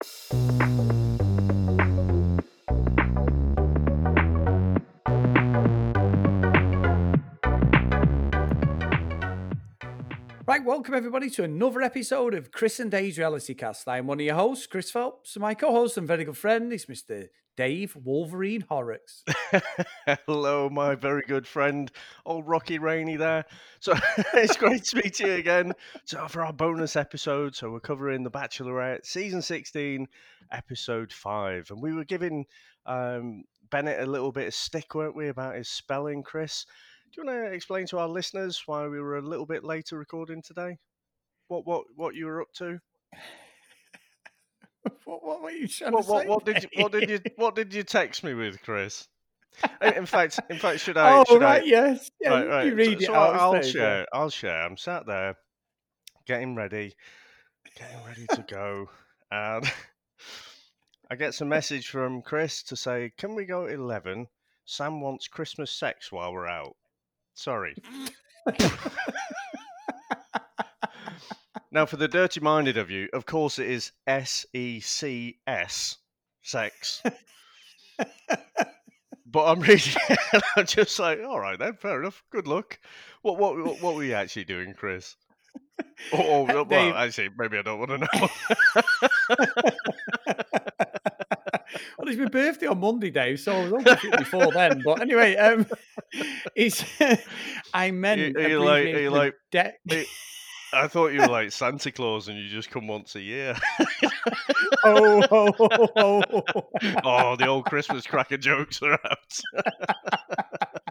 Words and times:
Right, 0.00 0.67
welcome 10.68 10.94
everybody 10.94 11.30
to 11.30 11.42
another 11.42 11.80
episode 11.80 12.34
of 12.34 12.52
Chris 12.52 12.78
and 12.78 12.90
Dave's 12.90 13.16
Reality 13.16 13.54
Cast. 13.54 13.88
I'm 13.88 14.06
one 14.06 14.20
of 14.20 14.26
your 14.26 14.34
hosts, 14.34 14.66
Chris 14.66 14.90
Phelps, 14.90 15.34
my 15.38 15.54
co-host 15.54 15.96
and 15.96 16.06
very 16.06 16.26
good 16.26 16.36
friend 16.36 16.70
is 16.74 16.84
Mr. 16.84 17.28
Dave 17.56 17.96
Wolverine 17.96 18.66
Horrocks. 18.68 19.24
Hello, 20.26 20.68
my 20.68 20.94
very 20.94 21.22
good 21.26 21.46
friend, 21.46 21.90
old 22.26 22.46
Rocky 22.46 22.78
Rainey 22.78 23.16
there. 23.16 23.46
So 23.80 23.94
it's 24.34 24.58
great 24.58 24.84
to 24.84 24.96
meet 24.96 25.18
you 25.20 25.32
again. 25.32 25.72
So 26.04 26.28
for 26.28 26.44
our 26.44 26.52
bonus 26.52 26.96
episode, 26.96 27.56
so 27.56 27.70
we're 27.70 27.80
covering 27.80 28.22
The 28.22 28.30
Bachelorette, 28.30 29.06
season 29.06 29.40
16, 29.40 30.06
episode 30.52 31.14
5. 31.14 31.68
And 31.70 31.82
we 31.82 31.94
were 31.94 32.04
giving 32.04 32.44
um, 32.84 33.44
Bennett 33.70 34.00
a 34.00 34.06
little 34.06 34.32
bit 34.32 34.48
of 34.48 34.54
stick, 34.54 34.94
weren't 34.94 35.16
we, 35.16 35.28
about 35.28 35.54
his 35.54 35.70
spelling, 35.70 36.22
Chris? 36.22 36.66
Do 37.14 37.22
you 37.22 37.26
want 37.26 37.38
to 37.38 37.52
explain 37.52 37.86
to 37.86 37.98
our 37.98 38.08
listeners 38.08 38.62
why 38.66 38.86
we 38.86 39.00
were 39.00 39.16
a 39.16 39.22
little 39.22 39.46
bit 39.46 39.64
later 39.64 39.96
recording 39.96 40.42
today? 40.42 40.76
What 41.48 41.66
what 41.66 41.84
what 41.96 42.14
you 42.14 42.26
were 42.26 42.42
up 42.42 42.52
to? 42.56 42.78
what, 45.04 45.24
what 45.24 45.42
were 45.42 45.50
you 45.50 45.68
trying 45.68 45.92
What 45.92 46.04
to 46.04 46.10
what, 46.12 46.22
say? 46.22 46.28
what 46.28 46.44
did 46.44 46.62
you 46.62 46.68
what 46.82 46.92
did 46.92 47.08
you 47.08 47.20
what 47.36 47.54
did 47.54 47.72
you 47.72 47.82
text 47.82 48.24
me 48.24 48.34
with, 48.34 48.60
Chris? 48.62 49.08
In 49.80 50.04
fact, 50.04 50.38
in 50.50 50.58
fact, 50.58 50.80
should 50.80 50.98
I? 50.98 51.18
oh, 51.18 51.24
should 51.26 51.40
right, 51.40 51.62
I, 51.62 51.64
yes. 51.64 52.10
Yeah, 52.20 52.30
right, 52.30 52.48
right. 52.48 52.66
You 52.66 52.74
read 52.74 52.98
so, 53.00 53.04
it 53.04 53.06
so 53.06 53.14
out. 53.14 53.34
I'll 53.34 53.54
yeah. 53.54 53.62
share. 53.62 54.06
I'll 54.12 54.30
share. 54.30 54.62
I'm 54.62 54.76
sat 54.76 55.06
there, 55.06 55.36
getting 56.26 56.54
ready, 56.54 56.94
getting 57.74 58.04
ready 58.06 58.26
to 58.34 58.44
go, 58.46 58.90
and 59.30 59.64
I 61.10 61.14
get 61.16 61.32
some 61.32 61.48
message 61.48 61.88
from 61.88 62.20
Chris 62.20 62.62
to 62.64 62.76
say, 62.76 63.12
"Can 63.16 63.34
we 63.34 63.46
go 63.46 63.64
at 63.64 63.72
11? 63.72 64.26
Sam 64.66 65.00
wants 65.00 65.26
Christmas 65.26 65.72
sex 65.72 66.12
while 66.12 66.34
we're 66.34 66.46
out." 66.46 66.76
Sorry. 67.38 67.76
Now, 71.70 71.84
for 71.84 71.98
the 71.98 72.08
dirty-minded 72.08 72.78
of 72.78 72.90
you, 72.90 73.10
of 73.12 73.26
course, 73.26 73.58
it 73.58 73.68
is 73.68 73.92
S 74.06 74.46
E 74.54 74.80
C 74.80 75.38
S, 75.46 75.98
sex. 76.42 77.02
but 79.26 79.44
I'm 79.44 79.60
reading 79.60 79.92
it, 80.08 80.18
and 80.32 80.42
I'm 80.56 80.64
just 80.66 80.98
like, 80.98 81.20
all 81.22 81.38
right 81.38 81.58
then, 81.58 81.74
fair 81.74 82.00
enough. 82.00 82.24
Good 82.32 82.46
luck. 82.46 82.78
What 83.20 83.38
what 83.38 83.58
what, 83.58 83.82
what 83.82 83.94
were 83.94 84.04
you 84.04 84.14
actually 84.14 84.44
doing, 84.44 84.72
Chris? 84.72 85.16
Or, 86.12 86.24
or 86.24 86.46
well, 86.54 86.64
Dave- 86.64 86.94
actually, 86.94 87.28
maybe 87.36 87.58
I 87.58 87.62
don't 87.62 87.78
want 87.78 87.90
to 87.90 87.98
know. 89.36 90.58
well, 92.08 92.24
it's 92.24 92.34
my 92.34 92.40
birthday 92.40 92.66
on 92.66 92.80
Monday, 92.80 93.10
Dave, 93.10 93.40
so 93.40 93.52
I 93.52 93.68
was 93.68 93.84
it 93.86 94.18
before 94.18 94.50
then. 94.52 94.82
But 94.84 95.00
anyway, 95.02 95.36
um, 95.36 95.66
it's 96.56 96.84
I 97.74 97.90
meant 97.90 98.36
are 98.36 98.48
you 98.48 98.60
like- 98.60 98.86
are 98.86 99.00
you 99.00 99.10
like- 99.10 99.34
de- 99.50 100.06
I 100.70 100.86
thought 100.86 101.08
you 101.14 101.20
were 101.20 101.28
like 101.28 101.50
Santa 101.50 101.90
Claus 101.90 102.28
and 102.28 102.38
you 102.38 102.46
just 102.48 102.70
come 102.70 102.86
once 102.86 103.14
a 103.14 103.22
year. 103.22 103.56
oh, 104.84 105.26
oh, 105.30 105.52
oh, 105.58 105.88
oh, 105.96 106.22
oh. 106.54 106.62
oh, 107.04 107.36
the 107.36 107.46
old 107.46 107.64
Christmas 107.64 108.06
cracker 108.06 108.36
jokes 108.36 108.82
are 108.82 108.92
out. 109.04 109.40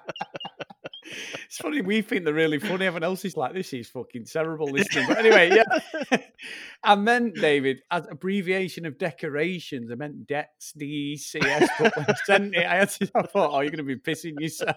It's 1.45 1.57
funny, 1.57 1.81
we 1.81 2.01
think 2.01 2.25
they're 2.25 2.33
really 2.33 2.59
funny. 2.59 2.85
Everyone 2.85 3.03
else 3.03 3.25
is 3.25 3.37
like, 3.37 3.53
this 3.53 3.73
is 3.73 3.87
fucking 3.89 4.25
terrible 4.25 4.67
listening. 4.67 5.07
But 5.07 5.17
anyway, 5.19 5.51
yeah. 5.55 6.17
and 6.83 7.07
then 7.07 7.33
David, 7.33 7.81
as 7.91 8.05
abbreviation 8.09 8.85
of 8.85 8.97
decorations, 8.97 9.91
I 9.91 9.95
meant 9.95 10.27
DEX, 10.27 10.73
D 10.73 11.17
C 11.17 11.39
S. 11.41 11.69
But 11.79 11.95
when 11.95 12.05
I 12.07 12.13
sent 12.25 12.55
it, 12.55 12.65
I, 12.65 12.75
had 12.75 12.89
to, 12.89 13.11
I 13.15 13.21
thought, 13.23 13.51
oh, 13.53 13.61
you're 13.61 13.71
going 13.71 13.77
to 13.77 13.83
be 13.83 13.95
pissing 13.95 14.39
yourself. 14.39 14.75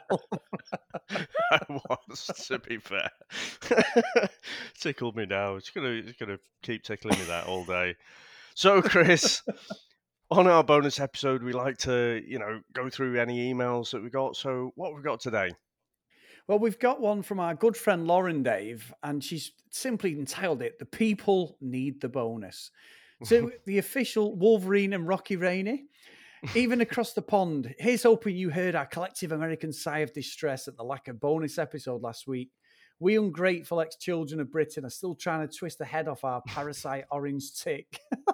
I 1.10 1.60
was, 1.68 2.30
to 2.46 2.58
be 2.58 2.78
fair. 2.78 3.10
Tickled 4.80 5.16
me 5.16 5.26
now. 5.26 5.56
It's 5.56 5.70
gonna 5.70 5.88
it's 5.90 6.12
gonna 6.18 6.38
keep 6.62 6.82
tickling 6.82 7.18
me 7.18 7.24
that 7.26 7.46
all 7.46 7.64
day. 7.64 7.96
So, 8.54 8.82
Chris, 8.82 9.42
on 10.30 10.46
our 10.46 10.62
bonus 10.62 11.00
episode, 11.00 11.42
we 11.42 11.52
like 11.52 11.78
to, 11.78 12.22
you 12.26 12.38
know, 12.38 12.60
go 12.72 12.88
through 12.88 13.18
any 13.18 13.52
emails 13.52 13.90
that 13.90 14.02
we 14.02 14.10
got. 14.10 14.36
So 14.36 14.72
what 14.76 14.94
we 14.94 15.02
got 15.02 15.20
today? 15.20 15.50
Well, 16.46 16.58
we've 16.58 16.78
got 16.78 17.00
one 17.00 17.22
from 17.22 17.40
our 17.40 17.54
good 17.54 17.76
friend 17.76 18.06
Lauren 18.06 18.42
Dave, 18.42 18.92
and 19.02 19.22
she's 19.22 19.52
simply 19.70 20.12
entitled 20.12 20.62
it 20.62 20.78
The 20.78 20.86
People 20.86 21.56
Need 21.60 22.00
the 22.00 22.08
Bonus. 22.08 22.70
So, 23.24 23.50
the 23.66 23.78
official 23.78 24.36
Wolverine 24.36 24.92
and 24.92 25.06
Rocky 25.06 25.36
Rainey, 25.36 25.84
even 26.54 26.80
across 26.80 27.12
the 27.12 27.22
pond, 27.22 27.74
here's 27.78 28.02
hoping 28.02 28.36
you 28.36 28.50
heard 28.50 28.74
our 28.74 28.86
collective 28.86 29.32
American 29.32 29.72
sigh 29.72 29.98
of 29.98 30.12
distress 30.12 30.68
at 30.68 30.76
the 30.76 30.84
lack 30.84 31.08
of 31.08 31.20
bonus 31.20 31.58
episode 31.58 32.02
last 32.02 32.26
week. 32.26 32.50
We 33.00 33.16
ungrateful 33.16 33.80
ex 33.80 33.96
children 33.96 34.40
of 34.40 34.52
Britain 34.52 34.84
are 34.84 34.90
still 34.90 35.14
trying 35.14 35.48
to 35.48 35.54
twist 35.54 35.78
the 35.78 35.84
head 35.86 36.06
off 36.06 36.22
our 36.22 36.42
parasite 36.42 37.04
orange 37.10 37.54
tick. 37.54 38.00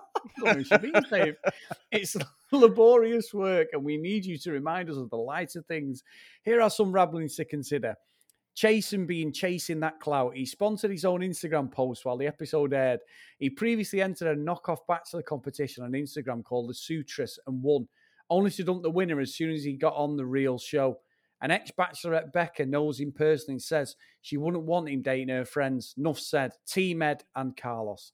It's 1.92 2.16
laborious 2.52 3.32
work, 3.32 3.68
and 3.72 3.84
we 3.84 3.96
need 3.96 4.24
you 4.24 4.36
to 4.38 4.52
remind 4.52 4.90
us 4.90 4.96
of 4.96 5.10
the 5.10 5.16
lighter 5.16 5.62
things. 5.62 6.02
Here 6.42 6.60
are 6.60 6.70
some 6.70 6.92
ramblings 6.92 7.36
to 7.36 7.44
consider. 7.44 7.94
Chasen 8.56 9.06
being 9.06 9.32
chasing 9.32 9.80
that 9.80 10.00
clout. 10.00 10.34
He 10.34 10.46
sponsored 10.46 10.90
his 10.90 11.04
own 11.04 11.20
Instagram 11.20 11.70
post 11.70 12.04
while 12.04 12.16
the 12.16 12.26
episode 12.26 12.72
aired. 12.72 13.00
He 13.38 13.50
previously 13.50 14.00
entered 14.00 14.28
a 14.28 14.40
knockoff 14.40 14.78
bachelor 14.88 15.22
competition 15.22 15.84
on 15.84 15.92
Instagram 15.92 16.42
called 16.42 16.70
the 16.70 16.74
Sutras 16.74 17.38
and 17.46 17.62
won, 17.62 17.86
only 18.30 18.50
to 18.52 18.64
dump 18.64 18.82
the 18.82 18.90
winner 18.90 19.20
as 19.20 19.34
soon 19.34 19.52
as 19.52 19.62
he 19.62 19.74
got 19.74 19.94
on 19.94 20.16
the 20.16 20.26
real 20.26 20.58
show. 20.58 20.98
An 21.42 21.50
ex 21.50 21.70
bachelorette 21.70 22.32
Becca 22.32 22.64
knows 22.64 22.98
him 22.98 23.12
personally 23.12 23.54
and 23.54 23.62
says 23.62 23.96
she 24.22 24.36
wouldn't 24.36 24.64
want 24.64 24.88
him 24.88 25.02
dating 25.02 25.28
her 25.28 25.44
friends. 25.44 25.94
Nuff 25.96 26.18
said, 26.18 26.52
Team 26.66 27.02
Ed 27.02 27.24
and 27.34 27.56
Carlos. 27.56 28.12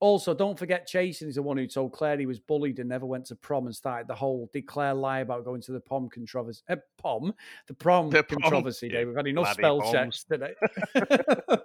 Also, 0.00 0.34
don't 0.34 0.58
forget 0.58 0.88
Jason 0.88 1.28
is 1.28 1.36
the 1.36 1.42
one 1.42 1.56
who 1.56 1.66
told 1.66 1.92
Clare 1.92 2.18
he 2.18 2.26
was 2.26 2.40
bullied 2.40 2.80
and 2.80 2.88
never 2.88 3.06
went 3.06 3.24
to 3.26 3.36
prom 3.36 3.66
and 3.66 3.76
started 3.76 4.08
the 4.08 4.14
whole 4.14 4.50
declare 4.52 4.94
lie 4.94 5.20
about 5.20 5.44
going 5.44 5.60
to 5.60 5.70
the 5.70 5.78
pom 5.78 6.08
controversy. 6.08 6.60
Uh, 6.68 6.74
pom? 6.98 7.32
The 7.68 7.74
prom 7.74 8.10
The 8.10 8.24
prom, 8.24 8.40
controversy, 8.40 8.88
Dave. 8.88 9.06
We've 9.06 9.16
had 9.16 9.28
enough 9.28 9.52
spell 9.52 9.80
poms. 9.80 9.92
checks 9.92 10.24
today. 10.24 10.54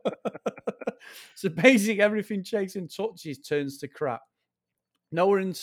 so 1.36 1.50
basically, 1.50 2.00
everything 2.00 2.44
Jason 2.44 2.88
touches 2.88 3.40
turns 3.40 3.80
to 3.80 3.88
crap. 3.88 4.22
No, 5.12 5.34
and 5.34 5.60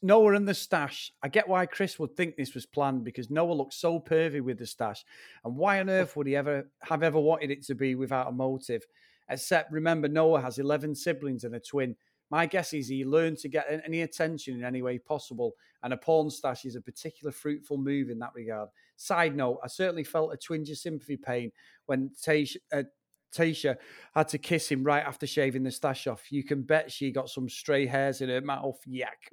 Noah 0.00 0.34
and 0.34 0.48
the 0.48 0.54
stash. 0.54 1.12
I 1.22 1.28
get 1.28 1.48
why 1.48 1.66
Chris 1.66 1.98
would 1.98 2.16
think 2.16 2.36
this 2.36 2.54
was 2.54 2.66
planned 2.66 3.04
because 3.04 3.30
Noah 3.30 3.52
looks 3.52 3.76
so 3.76 4.00
pervy 4.00 4.40
with 4.40 4.58
the 4.58 4.66
stash, 4.66 5.04
and 5.44 5.56
why 5.56 5.80
on 5.80 5.90
earth 5.90 6.16
would 6.16 6.26
he 6.26 6.36
ever 6.36 6.70
have 6.82 7.02
ever 7.02 7.18
wanted 7.18 7.50
it 7.50 7.62
to 7.64 7.74
be 7.74 7.94
without 7.94 8.28
a 8.28 8.32
motive? 8.32 8.82
Except 9.28 9.72
remember, 9.72 10.08
Noah 10.08 10.40
has 10.40 10.58
eleven 10.58 10.94
siblings 10.94 11.44
and 11.44 11.54
a 11.54 11.60
twin. 11.60 11.96
My 12.30 12.46
guess 12.46 12.72
is 12.72 12.88
he 12.88 13.04
learned 13.04 13.38
to 13.38 13.48
get 13.48 13.66
any 13.84 14.02
attention 14.02 14.56
in 14.56 14.64
any 14.64 14.82
way 14.82 14.98
possible, 14.98 15.52
and 15.82 15.92
a 15.92 15.96
porn 15.96 16.30
stash 16.30 16.64
is 16.64 16.76
a 16.76 16.80
particular 16.80 17.32
fruitful 17.32 17.76
move 17.76 18.08
in 18.08 18.18
that 18.20 18.34
regard. 18.34 18.68
Side 18.96 19.36
note: 19.36 19.60
I 19.62 19.68
certainly 19.68 20.04
felt 20.04 20.32
a 20.32 20.36
twinge 20.36 20.70
of 20.70 20.78
sympathy 20.78 21.16
pain 21.16 21.52
when 21.86 22.10
Tayshia, 22.24 22.56
uh, 22.72 22.84
Tayshia 23.32 23.76
had 24.14 24.28
to 24.28 24.38
kiss 24.38 24.70
him 24.70 24.84
right 24.84 25.04
after 25.04 25.26
shaving 25.26 25.62
the 25.62 25.70
stash 25.70 26.06
off. 26.06 26.30
You 26.30 26.44
can 26.44 26.62
bet 26.62 26.92
she 26.92 27.10
got 27.10 27.30
some 27.30 27.48
stray 27.48 27.86
hairs 27.86 28.20
in 28.20 28.28
her 28.28 28.40
mouth. 28.40 28.78
Yak. 28.86 29.18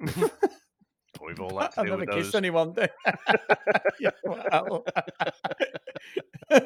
We've 1.20 1.40
all 1.40 1.58
had 1.58 1.72
to 1.72 1.80
I've 1.80 1.86
never 1.86 2.06
kissed 2.06 2.32
those. 2.32 2.34
anyone. 2.36 2.74
yeah. 4.00 4.10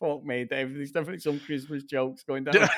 Fuck 0.00 0.24
me, 0.24 0.44
David. 0.44 0.76
There's 0.76 0.92
definitely 0.92 1.20
some 1.20 1.40
Christmas 1.40 1.82
jokes 1.82 2.22
going 2.22 2.44
down. 2.44 2.68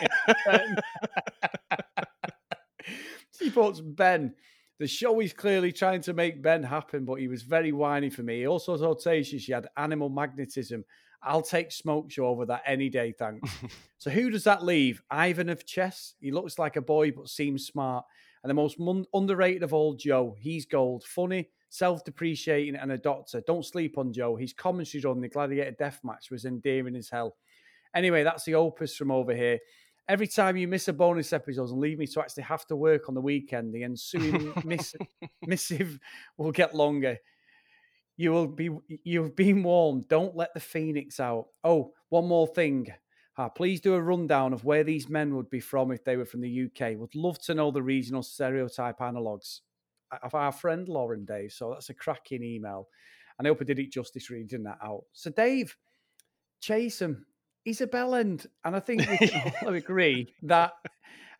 she 3.38 3.50
puts 3.50 3.80
Ben. 3.80 4.34
The 4.78 4.86
show 4.86 5.20
is 5.20 5.32
clearly 5.32 5.72
trying 5.72 6.02
to 6.02 6.12
make 6.12 6.42
Ben 6.42 6.62
happen, 6.62 7.04
but 7.04 7.14
he 7.14 7.28
was 7.28 7.42
very 7.42 7.72
whiny 7.72 8.10
for 8.10 8.22
me. 8.22 8.40
He 8.40 8.46
also 8.46 8.76
told 8.76 9.02
Tayshia 9.02 9.40
she 9.40 9.52
had 9.52 9.68
animal 9.76 10.08
magnetism. 10.08 10.84
I'll 11.22 11.42
take 11.42 11.72
Smoke 11.72 12.10
Show 12.10 12.26
over 12.26 12.46
that 12.46 12.62
any 12.66 12.88
day, 12.88 13.12
thanks. 13.12 13.50
so 13.98 14.10
who 14.10 14.30
does 14.30 14.44
that 14.44 14.64
leave? 14.64 15.02
Ivan 15.10 15.48
of 15.48 15.66
chess. 15.66 16.14
He 16.20 16.30
looks 16.30 16.58
like 16.58 16.76
a 16.76 16.82
boy 16.82 17.10
but 17.10 17.28
seems 17.28 17.66
smart. 17.66 18.04
And 18.42 18.50
the 18.50 18.54
most 18.54 18.78
mun- 18.78 19.06
underrated 19.12 19.62
of 19.62 19.74
all, 19.74 19.94
Joe. 19.94 20.36
He's 20.38 20.66
gold, 20.66 21.04
funny, 21.04 21.48
self-depreciating, 21.68 22.76
and 22.76 22.92
a 22.92 22.98
doctor. 22.98 23.42
Don't 23.46 23.64
sleep 23.64 23.98
on 23.98 24.12
Joe. 24.12 24.36
His 24.36 24.52
commentary 24.52 25.02
on 25.04 25.20
the 25.20 25.28
Gladiator 25.28 25.72
death 25.72 26.00
match 26.04 26.30
was 26.30 26.44
endearing 26.44 26.94
as 26.94 27.08
hell. 27.08 27.36
Anyway, 27.94 28.22
that's 28.22 28.44
the 28.44 28.54
opus 28.54 28.94
from 28.94 29.10
over 29.10 29.34
here. 29.34 29.58
Every 30.08 30.28
time 30.28 30.56
you 30.56 30.68
miss 30.68 30.86
a 30.86 30.92
bonus 30.92 31.32
episode 31.32 31.70
and 31.70 31.80
leave 31.80 31.98
me 31.98 32.06
to 32.06 32.20
actually 32.20 32.44
have 32.44 32.64
to 32.66 32.76
work 32.76 33.08
on 33.08 33.14
the 33.14 33.20
weekend, 33.20 33.74
the 33.74 33.82
ensuing 33.82 34.52
miss- 34.64 34.94
missive 35.46 35.98
will 36.36 36.52
get 36.52 36.74
longer. 36.74 37.16
You 38.16 38.32
will 38.32 38.46
be 38.46 38.70
you've 39.04 39.36
been 39.36 39.62
warned. 39.62 40.08
Don't 40.08 40.36
let 40.36 40.54
the 40.54 40.60
phoenix 40.60 41.20
out. 41.20 41.46
Oh, 41.62 41.92
one 42.08 42.26
more 42.26 42.46
thing. 42.46 42.88
Ah, 43.38 43.50
please 43.50 43.80
do 43.82 43.94
a 43.94 44.00
rundown 44.00 44.54
of 44.54 44.64
where 44.64 44.82
these 44.84 45.10
men 45.10 45.34
would 45.36 45.50
be 45.50 45.60
from 45.60 45.92
if 45.92 46.02
they 46.04 46.16
were 46.16 46.24
from 46.24 46.40
the 46.40 46.64
UK. 46.64 46.96
Would 46.96 47.14
love 47.14 47.38
to 47.42 47.54
know 47.54 47.70
the 47.70 47.82
regional 47.82 48.22
stereotype 48.22 49.00
analogues. 49.00 49.60
of 50.22 50.34
our 50.34 50.52
friend 50.52 50.88
Lauren 50.88 51.24
Dave. 51.24 51.52
So 51.52 51.70
that's 51.70 51.90
a 51.90 51.94
cracking 51.94 52.42
email. 52.42 52.88
And 53.38 53.46
I 53.46 53.50
hope 53.50 53.58
I 53.60 53.64
did 53.64 53.78
it 53.78 53.92
justice 53.92 54.30
reading 54.30 54.62
that 54.62 54.78
out. 54.82 55.02
So 55.12 55.30
Dave, 55.30 55.76
chase 56.60 57.02
him. 57.02 57.26
He's 57.64 57.80
a 57.80 57.86
bellend. 57.86 58.46
And 58.64 58.74
I 58.76 58.80
think 58.80 59.06
we 59.08 59.18
can 59.18 59.52
all 59.62 59.74
agree 59.74 60.32
that, 60.42 60.72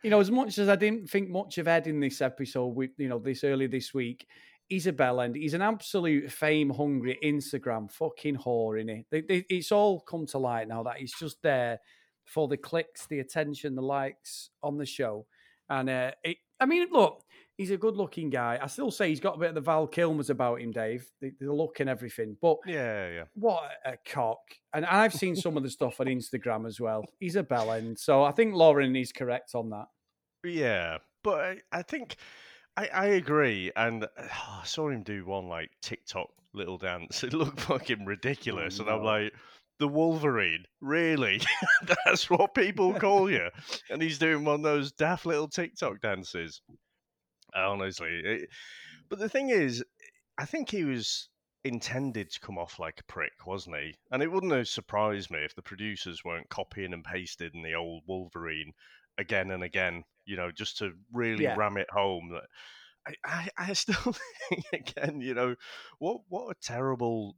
you 0.02 0.11
know, 0.11 0.20
as 0.20 0.31
much 0.31 0.58
as 0.58 0.69
I 0.69 0.76
didn't 0.76 1.08
think 1.08 1.31
much 1.31 1.56
of 1.58 1.69
Ed 1.69 1.87
in 1.87 2.00
this 2.00 2.20
episode, 2.20 2.75
with 2.75 2.90
you 2.99 3.08
know, 3.08 3.19
this 3.19 3.44
early 3.44 3.67
this 3.67 3.94
week, 3.94 4.26
he's 4.68 4.86
a 4.86 4.92
bellend. 4.92 5.36
He's 5.36 5.54
an 5.54 5.62
absolute 5.62 6.30
fame 6.30 6.70
hungry 6.70 7.18
Instagram 7.22 7.90
fucking 7.90 8.36
whore 8.36 8.80
in 8.80 8.88
it. 8.88 9.06
It's 9.10 9.72
all 9.72 10.00
come 10.00 10.26
to 10.26 10.38
light 10.38 10.68
now 10.68 10.82
that 10.84 10.96
he's 10.98 11.14
just 11.18 11.42
there 11.42 11.80
for 12.24 12.48
the 12.48 12.56
clicks, 12.56 13.06
the 13.06 13.20
attention, 13.20 13.74
the 13.74 13.82
likes 13.82 14.50
on 14.62 14.78
the 14.78 14.86
show. 14.86 15.26
And 15.68 15.88
uh, 15.88 16.12
it, 16.24 16.38
I 16.60 16.66
mean, 16.66 16.86
look, 16.90 17.22
he's 17.56 17.70
a 17.70 17.76
good 17.76 17.96
looking 17.96 18.30
guy. 18.30 18.58
I 18.60 18.66
still 18.66 18.90
say 18.90 19.08
he's 19.08 19.20
got 19.20 19.36
a 19.36 19.38
bit 19.38 19.48
of 19.50 19.54
the 19.54 19.60
Val 19.60 19.86
Kilmers 19.86 20.30
about 20.30 20.60
him, 20.60 20.72
Dave. 20.72 21.06
The, 21.20 21.32
the 21.40 21.52
look 21.52 21.80
and 21.80 21.90
everything. 21.90 22.36
But 22.40 22.58
yeah, 22.66 23.08
yeah. 23.08 23.24
What 23.34 23.62
a 23.84 23.96
cock. 24.08 24.40
And 24.72 24.86
I've 24.86 25.14
seen 25.14 25.36
some 25.36 25.56
of 25.56 25.62
the 25.62 25.70
stuff 25.70 26.00
on 26.00 26.06
Instagram 26.06 26.66
as 26.66 26.80
well. 26.80 27.04
He's 27.19 27.36
a 27.36 27.42
bellend. 27.42 27.98
So 27.98 28.22
I 28.22 28.32
think 28.32 28.54
Lauren 28.54 28.96
is 28.96 29.12
correct 29.12 29.54
on 29.54 29.70
that. 29.70 29.86
Yeah. 30.44 30.98
But 31.22 31.40
I, 31.40 31.56
I 31.72 31.82
think 31.82 32.16
I, 32.76 32.88
I 32.93 33.06
agree. 33.06 33.73
And 33.75 34.05
oh, 34.05 34.08
I 34.62 34.64
saw 34.64 34.88
him 34.88 35.02
do 35.02 35.25
one 35.25 35.49
like 35.49 35.70
TikTok 35.82 36.28
little 36.52 36.78
dance. 36.78 37.23
It 37.25 37.32
looked 37.32 37.61
fucking 37.61 38.02
oh, 38.02 38.06
ridiculous. 38.06 38.81
Oh, 38.81 38.84
no. 38.84 38.90
And 38.90 38.99
I'm 38.99 39.05
like, 39.05 39.32
the 39.78 39.88
Wolverine. 39.88 40.64
Really? 40.81 41.40
That's 42.05 42.31
what 42.31 42.55
people 42.55 42.94
call 43.00 43.31
you. 43.31 43.49
And 43.90 44.00
he's 44.00 44.19
doing 44.19 44.44
one 44.44 44.56
of 44.56 44.62
those 44.62 44.93
daft 44.93 45.26
little 45.26 45.49
TikTok 45.49 46.00
dances. 46.00 46.61
Honestly. 47.55 48.08
It, 48.25 48.49
but 49.08 49.19
the 49.19 49.29
thing 49.29 49.50
is, 49.50 49.84
I 50.38 50.44
think 50.44 50.70
he 50.70 50.84
was 50.84 51.29
intended 51.64 52.31
to 52.31 52.40
come 52.40 52.58
off 52.58 52.79
like 52.79 53.00
a 53.00 53.12
prick, 53.12 53.46
wasn't 53.46 53.76
he? 53.76 53.94
And 54.11 54.22
it 54.22 54.31
wouldn't 54.31 54.52
have 54.52 54.69
surprised 54.69 55.31
me 55.31 55.40
if 55.40 55.55
the 55.55 55.62
producers 55.62 56.25
weren't 56.25 56.49
copying 56.49 56.93
and 56.93 57.05
pasting 57.05 57.62
the 57.62 57.75
old 57.75 58.02
Wolverine 58.06 58.72
again 59.18 59.50
and 59.50 59.62
again, 59.62 60.04
you 60.24 60.36
know, 60.36 60.50
just 60.50 60.78
to 60.78 60.92
really 61.12 61.44
yeah. 61.44 61.56
ram 61.56 61.76
it 61.76 61.90
home 61.90 62.30
that 62.32 62.44
I, 63.06 63.48
I, 63.58 63.70
I 63.70 63.72
still 63.72 64.14
think 64.48 64.64
again, 64.72 65.20
you 65.20 65.34
know, 65.34 65.54
what 65.98 66.20
what 66.28 66.50
a 66.50 66.60
terrible 66.60 67.36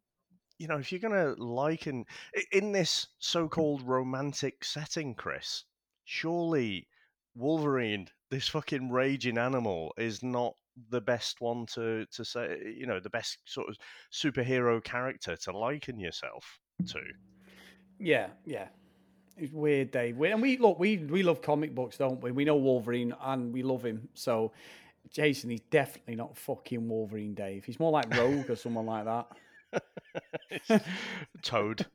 you 0.58 0.66
know, 0.66 0.78
if 0.78 0.90
you're 0.90 1.00
going 1.00 1.14
to 1.14 1.40
liken 1.42 2.04
in 2.52 2.72
this 2.72 3.04
mm. 3.04 3.06
so-called 3.20 3.82
romantic 3.82 4.64
setting, 4.64 5.14
Chris, 5.14 5.64
surely 6.04 6.88
Wolverine, 7.36 8.08
this 8.30 8.48
fucking 8.48 8.90
raging 8.90 9.38
animal, 9.38 9.94
is 9.96 10.22
not 10.22 10.54
the 10.90 11.00
best 11.00 11.40
one 11.40 11.66
to 11.66 12.06
to 12.06 12.24
say. 12.24 12.58
You 12.76 12.86
know, 12.86 13.00
the 13.00 13.10
best 13.10 13.38
sort 13.44 13.68
of 13.68 13.76
superhero 14.12 14.82
character 14.82 15.36
to 15.36 15.56
liken 15.56 15.98
yourself 15.98 16.58
to. 16.88 17.00
Yeah, 18.00 18.28
yeah. 18.44 18.68
It's 19.38 19.52
weird, 19.52 19.90
Dave. 19.92 20.20
And 20.20 20.42
we 20.42 20.58
look, 20.58 20.78
we 20.78 20.96
we 20.98 21.22
love 21.22 21.40
comic 21.42 21.74
books, 21.74 21.96
don't 21.96 22.20
we? 22.22 22.32
We 22.32 22.44
know 22.44 22.56
Wolverine 22.56 23.14
and 23.22 23.52
we 23.52 23.62
love 23.62 23.84
him. 23.84 24.08
So, 24.14 24.52
Jason, 25.10 25.50
he's 25.50 25.60
definitely 25.70 26.16
not 26.16 26.36
fucking 26.36 26.88
Wolverine, 26.88 27.34
Dave. 27.34 27.64
He's 27.64 27.78
more 27.78 27.92
like 27.92 28.14
Rogue 28.16 28.50
or 28.50 28.56
someone 28.56 28.86
like 28.86 29.04
that. 29.04 29.28
Toad. 31.42 31.86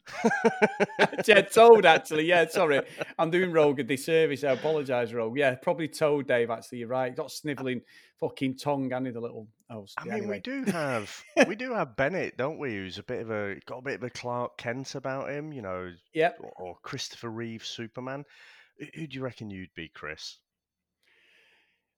yeah, 1.25 1.41
Toad, 1.41 1.85
actually. 1.85 2.25
Yeah, 2.25 2.47
sorry. 2.47 2.81
I'm 3.17 3.31
doing 3.31 3.51
Rogue 3.51 3.79
a 3.79 3.83
disservice. 3.83 4.43
I 4.43 4.51
apologise, 4.51 5.13
Rogue. 5.13 5.37
Yeah, 5.37 5.55
probably 5.55 5.87
Toad, 5.87 6.27
Dave, 6.27 6.49
actually. 6.49 6.79
You're 6.79 6.87
right. 6.87 7.15
Got 7.15 7.31
snivelling 7.31 7.81
fucking 8.19 8.57
tongue, 8.57 8.91
and 8.91 9.05
the 9.05 9.19
little. 9.19 9.47
I 9.69 9.75
mean, 10.05 10.13
anyway. 10.13 10.35
we 10.35 10.39
do 10.39 10.63
have 10.71 11.23
we 11.47 11.55
do 11.55 11.73
have 11.73 11.95
Bennett, 11.95 12.37
don't 12.37 12.59
we? 12.59 12.75
Who's 12.75 12.99
a 12.99 13.03
bit 13.03 13.21
of 13.21 13.31
a 13.31 13.55
got 13.65 13.79
a 13.79 13.81
bit 13.81 13.95
of 13.95 14.03
a 14.03 14.09
Clark 14.09 14.57
Kent 14.57 14.95
about 14.95 15.31
him, 15.31 15.51
you 15.51 15.61
know. 15.61 15.91
Yeah. 16.13 16.31
Or, 16.39 16.51
or 16.57 16.77
Christopher 16.83 17.29
Reeve 17.29 17.65
Superman. 17.65 18.25
Who 18.95 19.07
do 19.07 19.15
you 19.15 19.23
reckon 19.23 19.49
you'd 19.49 19.73
be, 19.75 19.87
Chris? 19.87 20.37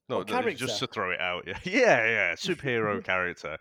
No, 0.08 0.24
just 0.24 0.80
to 0.80 0.88
throw 0.88 1.12
it 1.12 1.20
out. 1.20 1.48
Yeah, 1.48 1.58
yeah, 1.64 2.06
yeah. 2.06 2.34
Superhero 2.36 3.04
character. 3.04 3.58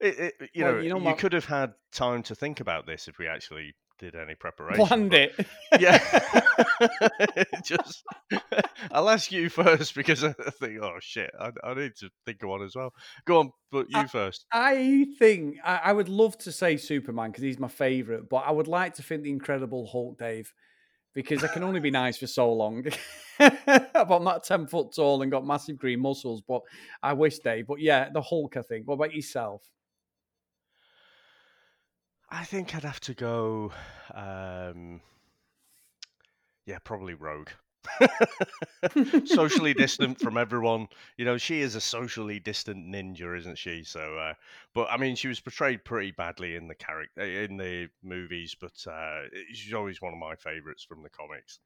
It, 0.00 0.34
it, 0.40 0.50
you, 0.54 0.64
well, 0.64 0.74
know, 0.74 0.80
you 0.80 0.88
know, 0.90 0.98
you 0.98 1.14
could 1.14 1.32
have 1.32 1.46
had 1.46 1.72
time 1.92 2.22
to 2.24 2.34
think 2.34 2.60
about 2.60 2.86
this 2.86 3.08
if 3.08 3.18
we 3.18 3.26
actually 3.26 3.74
did 3.98 4.14
any 4.14 4.34
preparation. 4.34 4.86
Planned 4.86 5.14
it. 5.14 5.34
Yeah. 5.78 5.98
Just, 7.64 8.04
I'll 8.90 9.08
ask 9.08 9.32
you 9.32 9.48
first 9.48 9.94
because 9.94 10.24
I 10.24 10.32
think, 10.32 10.80
oh 10.82 10.96
shit, 11.00 11.30
I, 11.38 11.50
I, 11.64 11.74
need 11.74 11.94
to 11.96 12.10
think 12.24 12.42
of 12.42 12.50
one 12.50 12.62
as 12.62 12.76
well. 12.76 12.92
Go 13.24 13.40
on, 13.40 13.52
but 13.70 13.86
you 13.88 13.98
I, 13.98 14.06
first. 14.06 14.46
I 14.52 15.06
think 15.18 15.56
I, 15.64 15.80
I 15.84 15.92
would 15.92 16.08
love 16.08 16.36
to 16.38 16.52
say 16.52 16.76
Superman 16.76 17.30
because 17.30 17.44
he's 17.44 17.58
my 17.58 17.68
favorite, 17.68 18.28
but 18.28 18.44
I 18.46 18.50
would 18.50 18.68
like 18.68 18.94
to 18.94 19.02
think 19.02 19.22
the 19.22 19.30
Incredible 19.30 19.86
Hulk, 19.86 20.18
Dave, 20.18 20.52
because 21.14 21.42
I 21.42 21.48
can 21.48 21.62
only 21.62 21.80
be 21.80 21.90
nice 21.90 22.18
for 22.18 22.26
so 22.26 22.52
long. 22.52 22.84
I'm 23.38 24.24
not 24.24 24.44
10 24.44 24.66
foot 24.66 24.94
tall 24.94 25.22
and 25.22 25.30
got 25.30 25.46
massive 25.46 25.78
green 25.78 26.00
muscles, 26.00 26.42
but 26.46 26.62
I 27.02 27.14
wish, 27.14 27.38
Dave. 27.38 27.66
But 27.66 27.80
yeah, 27.80 28.10
the 28.10 28.22
Hulk, 28.22 28.56
I 28.56 28.62
think. 28.62 28.86
What 28.86 28.94
about 28.94 29.14
yourself? 29.14 29.62
I 32.28 32.44
think 32.44 32.74
I'd 32.74 32.84
have 32.84 33.00
to 33.00 33.14
go. 33.14 33.72
Um, 34.12 35.00
yeah, 36.66 36.78
probably 36.82 37.14
Rogue. 37.14 37.50
socially 39.26 39.72
distant 39.72 40.20
from 40.20 40.36
everyone. 40.36 40.88
You 41.16 41.24
know, 41.24 41.38
she 41.38 41.60
is 41.60 41.76
a 41.76 41.80
socially 41.80 42.40
distant 42.40 42.86
ninja, 42.86 43.38
isn't 43.38 43.58
she? 43.58 43.84
So, 43.84 44.18
uh, 44.18 44.34
but 44.74 44.88
I 44.90 44.96
mean, 44.96 45.14
she 45.14 45.28
was 45.28 45.38
portrayed 45.38 45.84
pretty 45.84 46.10
badly 46.10 46.56
in 46.56 46.66
the 46.66 46.74
character 46.74 47.22
in 47.22 47.56
the 47.56 47.88
movies, 48.02 48.56
but 48.60 48.84
uh, 48.90 49.22
she's 49.52 49.72
always 49.72 50.02
one 50.02 50.12
of 50.12 50.18
my 50.18 50.34
favorites 50.34 50.84
from 50.84 51.02
the 51.04 51.10
comics. 51.10 51.60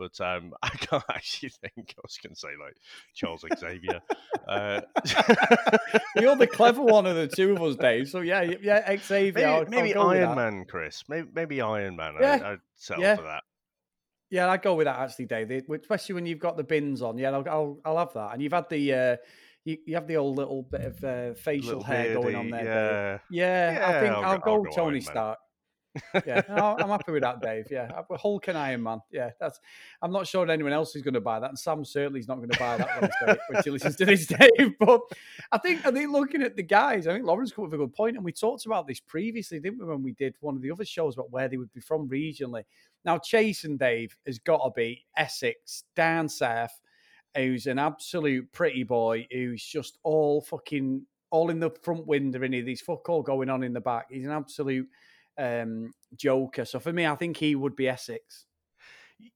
But 0.00 0.18
um, 0.22 0.54
I 0.62 0.70
can't 0.70 1.04
actually 1.10 1.50
think. 1.50 1.94
I 1.98 2.00
was 2.02 2.18
going 2.22 2.34
to 2.34 2.40
say 2.40 2.48
like 2.58 2.74
Charles 3.14 3.44
Xavier. 3.58 4.00
uh, 4.48 4.80
You're 6.16 6.36
the 6.36 6.46
clever 6.46 6.82
one 6.82 7.06
of 7.06 7.16
the 7.16 7.28
two 7.28 7.52
of 7.52 7.62
us, 7.62 7.76
Dave. 7.76 8.08
So 8.08 8.20
yeah, 8.20 8.50
yeah, 8.62 8.96
Xavier. 8.96 9.66
Maybe, 9.68 9.82
maybe 9.82 9.94
Iron 9.94 10.34
Man, 10.34 10.64
Chris. 10.66 11.04
Maybe, 11.06 11.28
maybe 11.34 11.60
Iron 11.60 11.96
Man. 11.96 12.14
Yeah. 12.18 12.40
I, 12.42 12.50
would 12.52 12.60
settle 12.76 13.02
yeah. 13.02 13.16
for 13.16 13.22
that. 13.24 13.42
Yeah, 14.30 14.48
I'd 14.48 14.62
go 14.62 14.74
with 14.74 14.86
that 14.86 14.98
actually, 14.98 15.26
Dave. 15.26 15.50
Especially 15.50 16.14
when 16.14 16.24
you've 16.24 16.38
got 16.38 16.56
the 16.56 16.64
bins 16.64 17.02
on. 17.02 17.18
Yeah, 17.18 17.32
I'll 17.32 17.48
I'll, 17.48 17.80
I'll 17.84 17.98
have 17.98 18.14
that. 18.14 18.32
And 18.32 18.42
you've 18.42 18.52
had 18.52 18.70
the 18.70 18.94
uh, 18.94 19.16
you, 19.64 19.76
you 19.86 19.94
have 19.96 20.06
the 20.06 20.16
old 20.16 20.36
little 20.36 20.62
bit 20.62 20.80
of 20.80 21.04
uh, 21.04 21.34
facial 21.34 21.66
little 21.66 21.82
hair 21.82 22.04
beardy, 22.04 22.22
going 22.22 22.36
on 22.36 22.50
there. 22.50 22.64
Yeah. 22.64 23.18
yeah, 23.30 23.72
yeah, 23.72 23.88
I 23.88 24.00
think 24.00 24.14
I'll, 24.14 24.24
I'll 24.24 24.38
go, 24.38 24.52
I'll 24.54 24.62
go 24.62 24.70
Tony 24.70 25.00
Stark 25.02 25.38
yeah, 26.26 26.42
I'm 26.48 26.88
happy 26.88 27.12
with 27.12 27.22
that, 27.22 27.40
Dave. 27.40 27.66
Yeah, 27.70 28.02
Hulk 28.16 28.48
and 28.48 28.56
Iron 28.56 28.82
Man. 28.82 29.00
Yeah, 29.10 29.30
that's. 29.40 29.60
I'm 30.02 30.12
not 30.12 30.26
sure 30.26 30.48
anyone 30.48 30.72
else 30.72 30.94
is 30.94 31.02
going 31.02 31.14
to 31.14 31.20
buy 31.20 31.40
that, 31.40 31.50
and 31.50 31.58
Sam 31.58 31.84
certainly 31.84 32.20
is 32.20 32.28
not 32.28 32.36
going 32.36 32.50
to 32.50 32.58
buy 32.58 32.76
that 32.76 33.00
when, 33.00 33.36
when 33.48 33.62
he 33.62 33.70
listens 33.70 33.96
to 33.96 34.04
this, 34.04 34.26
Dave. 34.58 34.74
But 34.78 35.00
I 35.52 35.58
think 35.58 35.84
I 35.86 35.90
think 35.90 36.10
looking 36.12 36.42
at 36.42 36.56
the 36.56 36.62
guys, 36.62 37.06
I 37.06 37.12
think 37.12 37.24
Lauren's 37.24 37.52
come 37.52 37.64
with 37.64 37.74
a 37.74 37.78
good 37.78 37.92
point, 37.92 38.16
and 38.16 38.24
we 38.24 38.32
talked 38.32 38.66
about 38.66 38.86
this 38.86 39.00
previously, 39.00 39.58
didn't 39.60 39.80
we? 39.80 39.86
When 39.86 40.02
we 40.02 40.12
did 40.12 40.36
one 40.40 40.56
of 40.56 40.62
the 40.62 40.70
other 40.70 40.84
shows 40.84 41.14
about 41.14 41.30
where 41.30 41.48
they 41.48 41.56
would 41.56 41.72
be 41.72 41.80
from 41.80 42.08
regionally. 42.08 42.64
Now, 43.04 43.18
Chase 43.18 43.64
and 43.64 43.78
Dave 43.78 44.16
has 44.26 44.38
got 44.38 44.62
to 44.62 44.70
be 44.74 45.06
Essex, 45.16 45.84
down 45.96 46.28
south, 46.28 46.78
who's 47.34 47.66
an 47.66 47.78
absolute 47.78 48.50
pretty 48.52 48.82
boy, 48.82 49.26
who's 49.30 49.64
just 49.64 49.98
all 50.02 50.40
fucking 50.42 51.06
all 51.30 51.50
in 51.50 51.60
the 51.60 51.70
front 51.82 52.06
window, 52.06 52.42
and 52.42 52.54
he's 52.54 52.80
fuck 52.80 53.08
all 53.08 53.22
going 53.22 53.48
on 53.48 53.62
in 53.62 53.72
the 53.72 53.80
back. 53.80 54.06
He's 54.10 54.24
an 54.24 54.32
absolute 54.32 54.88
um, 55.40 55.92
Joker. 56.16 56.64
So 56.64 56.78
for 56.78 56.92
me, 56.92 57.06
I 57.06 57.16
think 57.16 57.36
he 57.36 57.54
would 57.54 57.74
be 57.74 57.88
Essex. 57.88 58.46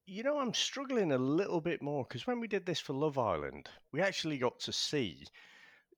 You 0.06 0.23
know, 0.23 0.38
I'm 0.38 0.54
struggling 0.54 1.12
a 1.12 1.18
little 1.18 1.61
bit 1.61 1.82
more 1.82 2.04
because 2.08 2.26
when 2.26 2.40
we 2.40 2.49
did 2.49 2.64
this 2.64 2.80
for 2.80 2.92
Love 2.92 3.18
Island, 3.18 3.68
we 3.92 4.00
actually 4.00 4.38
got 4.38 4.58
to 4.61 4.73
see, 4.73 5.26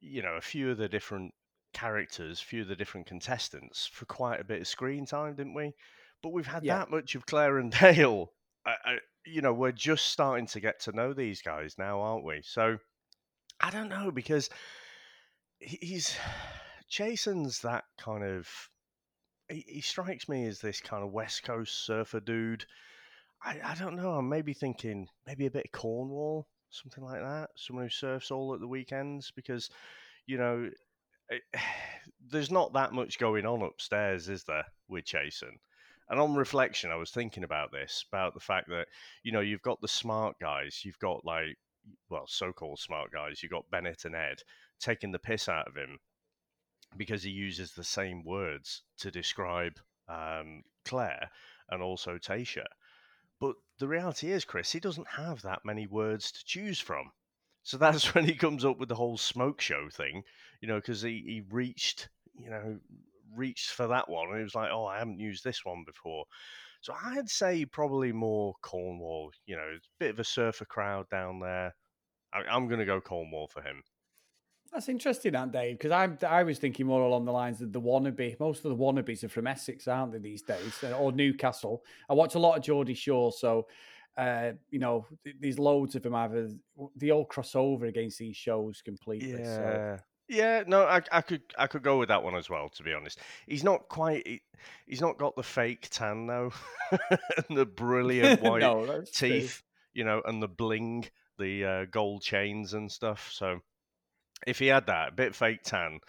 you 0.00 0.22
know, 0.22 0.34
a 0.34 0.40
few 0.40 0.70
of 0.70 0.78
the 0.78 0.88
different 0.88 1.34
characters, 1.72 2.40
a 2.40 2.44
few 2.44 2.62
of 2.62 2.68
the 2.68 2.76
different 2.76 3.06
contestants 3.06 3.86
for 3.86 4.04
quite 4.06 4.40
a 4.40 4.44
bit 4.44 4.60
of 4.60 4.66
screen 4.66 5.06
time, 5.06 5.34
didn't 5.34 5.54
we? 5.54 5.74
But 6.22 6.32
we've 6.32 6.46
had 6.46 6.64
yeah. 6.64 6.78
that 6.78 6.90
much 6.90 7.14
of 7.14 7.26
Clare 7.26 7.58
and 7.58 7.70
Dale. 7.80 8.32
I, 8.64 8.74
I, 8.84 8.98
you 9.24 9.40
know, 9.40 9.52
we're 9.52 9.72
just 9.72 10.06
starting 10.06 10.46
to 10.48 10.60
get 10.60 10.80
to 10.80 10.92
know 10.92 11.12
these 11.12 11.42
guys 11.42 11.76
now, 11.78 12.00
aren't 12.00 12.24
we? 12.24 12.40
So 12.42 12.78
I 13.60 13.70
don't 13.70 13.88
know 13.88 14.10
because 14.10 14.50
he's 15.60 16.16
Jason's 16.88 17.60
that 17.60 17.84
kind 17.98 18.24
of 18.24 18.48
he, 19.48 19.64
he 19.66 19.80
strikes 19.80 20.28
me 20.28 20.46
as 20.46 20.60
this 20.60 20.80
kind 20.80 21.04
of 21.04 21.12
West 21.12 21.42
Coast 21.42 21.84
surfer 21.86 22.20
dude. 22.20 22.64
I, 23.44 23.60
I 23.64 23.74
don't 23.74 23.96
know. 23.96 24.12
I'm 24.12 24.28
maybe 24.28 24.54
thinking 24.54 25.08
maybe 25.26 25.46
a 25.46 25.50
bit 25.50 25.66
of 25.66 25.72
Cornwall, 25.72 26.48
something 26.70 27.04
like 27.04 27.20
that. 27.20 27.50
Someone 27.56 27.86
who 27.86 27.90
surfs 27.90 28.30
all 28.30 28.54
at 28.54 28.60
the 28.60 28.68
weekends 28.68 29.30
because, 29.34 29.70
you 30.26 30.38
know, 30.38 30.68
eh, 31.30 31.36
it, 31.36 31.42
there's 32.28 32.50
not 32.50 32.72
that 32.72 32.92
much 32.92 33.18
going 33.18 33.46
on 33.46 33.62
upstairs, 33.62 34.28
is 34.28 34.44
there, 34.44 34.64
with 34.88 35.04
Jason? 35.04 35.58
And 36.08 36.20
on 36.20 36.34
reflection, 36.34 36.90
I 36.90 36.96
was 36.96 37.10
thinking 37.10 37.44
about 37.44 37.72
this, 37.72 38.04
about 38.12 38.34
the 38.34 38.40
fact 38.40 38.68
that, 38.68 38.86
you 39.22 39.32
know, 39.32 39.40
you've 39.40 39.62
got 39.62 39.80
the 39.80 39.88
smart 39.88 40.36
guys, 40.40 40.82
you've 40.84 40.98
got 40.98 41.24
like, 41.24 41.56
well, 42.08 42.26
so 42.26 42.52
called 42.52 42.78
smart 42.78 43.12
guys, 43.12 43.42
you've 43.42 43.52
got 43.52 43.70
Bennett 43.70 44.04
and 44.04 44.14
Ed, 44.14 44.38
taking 44.80 45.12
the 45.12 45.18
piss 45.18 45.48
out 45.48 45.68
of 45.68 45.76
him 45.76 45.98
because 46.96 47.22
he 47.22 47.30
uses 47.30 47.72
the 47.72 47.84
same 47.84 48.24
words 48.24 48.82
to 48.98 49.10
describe 49.10 49.78
um, 50.08 50.62
Clare 50.84 51.30
and 51.70 51.82
also 51.82 52.18
Tayshia. 52.18 52.66
But 53.40 53.56
the 53.78 53.88
reality 53.88 54.32
is, 54.32 54.44
Chris, 54.44 54.72
he 54.72 54.80
doesn't 54.80 55.08
have 55.08 55.42
that 55.42 55.64
many 55.64 55.86
words 55.86 56.32
to 56.32 56.44
choose 56.44 56.80
from. 56.80 57.10
So 57.62 57.76
that's 57.78 58.14
when 58.14 58.24
he 58.24 58.34
comes 58.34 58.64
up 58.64 58.78
with 58.78 58.88
the 58.88 58.94
whole 58.94 59.18
smoke 59.18 59.60
show 59.60 59.88
thing, 59.90 60.22
you 60.60 60.68
know, 60.68 60.76
because 60.76 61.02
he, 61.02 61.22
he 61.26 61.42
reached, 61.50 62.08
you 62.38 62.50
know, 62.50 62.78
reached 63.34 63.70
for 63.70 63.88
that 63.88 64.08
one 64.08 64.28
and 64.28 64.38
he 64.38 64.44
was 64.44 64.54
like, 64.54 64.70
oh, 64.72 64.86
I 64.86 64.98
haven't 64.98 65.20
used 65.20 65.44
this 65.44 65.64
one 65.64 65.84
before. 65.84 66.24
So 66.80 66.94
I'd 67.04 67.28
say 67.28 67.64
probably 67.64 68.12
more 68.12 68.54
Cornwall, 68.62 69.32
you 69.46 69.56
know, 69.56 69.62
a 69.62 69.80
bit 69.98 70.10
of 70.10 70.20
a 70.20 70.24
surfer 70.24 70.64
crowd 70.64 71.08
down 71.10 71.40
there. 71.40 71.74
I, 72.32 72.42
I'm 72.48 72.68
going 72.68 72.80
to 72.80 72.86
go 72.86 73.00
Cornwall 73.00 73.48
for 73.48 73.60
him. 73.60 73.82
That's 74.76 74.90
interesting, 74.90 75.34
Aunt 75.34 75.52
Dave, 75.52 75.78
because 75.78 75.90
I 75.90 76.26
I 76.26 76.42
was 76.42 76.58
thinking 76.58 76.84
more 76.84 77.00
along 77.00 77.24
the 77.24 77.32
lines 77.32 77.62
of 77.62 77.72
the 77.72 77.80
wannabe. 77.80 78.38
Most 78.38 78.62
of 78.62 78.70
the 78.70 78.76
wannabes 78.76 79.24
are 79.24 79.28
from 79.30 79.46
Essex, 79.46 79.88
aren't 79.88 80.12
they 80.12 80.18
these 80.18 80.42
days, 80.42 80.84
uh, 80.84 80.92
or 80.98 81.12
Newcastle? 81.12 81.82
I 82.10 82.12
watch 82.12 82.34
a 82.34 82.38
lot 82.38 82.58
of 82.58 82.62
Geordie 82.62 82.92
Shore, 82.92 83.32
so 83.32 83.68
uh, 84.18 84.52
you 84.68 84.78
know, 84.78 85.06
there's 85.40 85.58
loads 85.58 85.94
of 85.94 86.02
them. 86.02 86.14
Either 86.14 86.50
they 86.94 87.10
all 87.10 87.24
cross 87.24 87.54
over 87.54 87.86
against 87.86 88.18
these 88.18 88.36
shows 88.36 88.82
completely. 88.82 89.40
Yeah, 89.40 89.96
so. 89.96 90.02
yeah. 90.28 90.62
No, 90.66 90.82
I, 90.82 91.00
I 91.10 91.22
could 91.22 91.40
I 91.56 91.68
could 91.68 91.82
go 91.82 91.98
with 91.98 92.10
that 92.10 92.22
one 92.22 92.34
as 92.34 92.50
well. 92.50 92.68
To 92.68 92.82
be 92.82 92.92
honest, 92.92 93.18
he's 93.46 93.64
not 93.64 93.88
quite. 93.88 94.26
He, 94.26 94.42
he's 94.86 95.00
not 95.00 95.16
got 95.16 95.36
the 95.36 95.42
fake 95.42 95.88
tan 95.90 96.26
though, 96.26 96.52
and 97.48 97.56
the 97.56 97.64
brilliant 97.64 98.42
white 98.42 98.60
no, 98.60 99.02
teeth, 99.10 99.62
true. 99.94 100.02
you 100.02 100.04
know, 100.04 100.20
and 100.26 100.42
the 100.42 100.48
bling, 100.48 101.06
the 101.38 101.64
uh, 101.64 101.84
gold 101.86 102.20
chains 102.20 102.74
and 102.74 102.92
stuff. 102.92 103.30
So 103.32 103.62
if 104.46 104.58
he 104.58 104.68
had 104.68 104.86
that, 104.86 105.08
a 105.08 105.12
bit 105.12 105.34
fake 105.34 105.62
tan, 105.62 106.00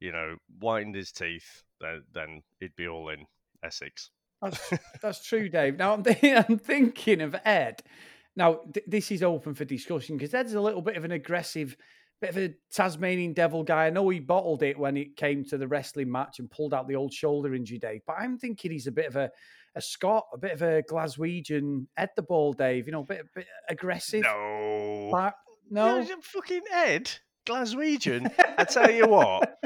you 0.00 0.12
know, 0.12 0.36
whitened 0.60 0.94
his 0.94 1.12
teeth, 1.12 1.62
then, 1.80 2.02
then 2.12 2.42
he'd 2.60 2.76
be 2.76 2.86
all 2.86 3.08
in 3.08 3.26
Essex. 3.64 4.10
That's, 4.42 4.72
that's 5.02 5.26
true, 5.26 5.48
Dave. 5.48 5.78
Now 5.78 5.94
I'm, 5.94 6.02
th- 6.02 6.18
I'm 6.48 6.58
thinking 6.58 7.20
of 7.20 7.34
Ed. 7.44 7.82
Now 8.36 8.60
th- 8.72 8.86
this 8.86 9.10
is 9.10 9.22
open 9.22 9.54
for 9.54 9.64
discussion 9.64 10.16
because 10.16 10.34
Ed's 10.34 10.54
a 10.54 10.60
little 10.60 10.82
bit 10.82 10.96
of 10.96 11.04
an 11.04 11.12
aggressive, 11.12 11.76
bit 12.20 12.30
of 12.30 12.38
a 12.38 12.54
Tasmanian 12.72 13.32
devil 13.32 13.62
guy. 13.62 13.86
I 13.86 13.90
know 13.90 14.08
he 14.08 14.20
bottled 14.20 14.62
it 14.62 14.78
when 14.78 14.96
it 14.96 15.16
came 15.16 15.44
to 15.46 15.58
the 15.58 15.68
wrestling 15.68 16.10
match 16.10 16.38
and 16.38 16.50
pulled 16.50 16.74
out 16.74 16.86
the 16.86 16.96
old 16.96 17.12
shoulder 17.12 17.54
injury, 17.54 17.78
Dave. 17.78 18.02
But 18.06 18.16
I'm 18.18 18.38
thinking 18.38 18.72
he's 18.72 18.86
a 18.86 18.92
bit 18.92 19.06
of 19.06 19.16
a, 19.16 19.30
a 19.74 19.80
Scot, 19.80 20.24
a 20.34 20.38
bit 20.38 20.52
of 20.52 20.62
a 20.62 20.82
Glaswegian 20.82 21.86
Ed 21.96 22.10
the 22.16 22.22
Ball, 22.22 22.52
Dave. 22.52 22.86
You 22.86 22.92
know, 22.92 23.00
a 23.00 23.06
bit, 23.06 23.20
a 23.20 23.38
bit 23.38 23.46
aggressive. 23.68 24.22
No, 24.22 25.08
but, 25.10 25.34
no, 25.70 25.98
yeah, 25.98 26.14
fucking 26.22 26.62
Ed. 26.72 27.10
Glaswegian, 27.46 28.30
I 28.58 28.64
tell 28.64 28.90
you 28.90 29.06
what, 29.06 29.58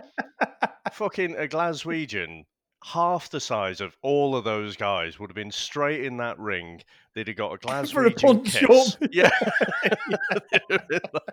fucking 0.93 1.37
a 1.37 1.49
Glaswegian, 1.49 2.45
half 2.85 3.29
the 3.31 3.41
size 3.41 3.81
of 3.81 3.97
all 4.03 4.37
of 4.37 4.45
those 4.45 4.77
guys 4.77 5.19
would 5.19 5.31
have 5.31 5.35
been 5.35 5.51
straight 5.51 6.05
in 6.05 6.17
that 6.19 6.39
ring. 6.39 6.81
They'd 7.15 7.27
have 7.29 7.37
got 7.37 7.53
a 7.53 7.59
Glaswegian 7.67 8.45
kiss. 8.45 8.97
Yeah. 9.11 9.31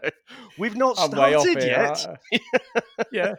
like, 0.03 0.13
We've 0.57 0.75
not 0.75 0.95
I'm 0.99 1.11
started 1.11 1.61
here, 1.61 1.71
yet. 1.71 2.19
yeah. 3.11 3.35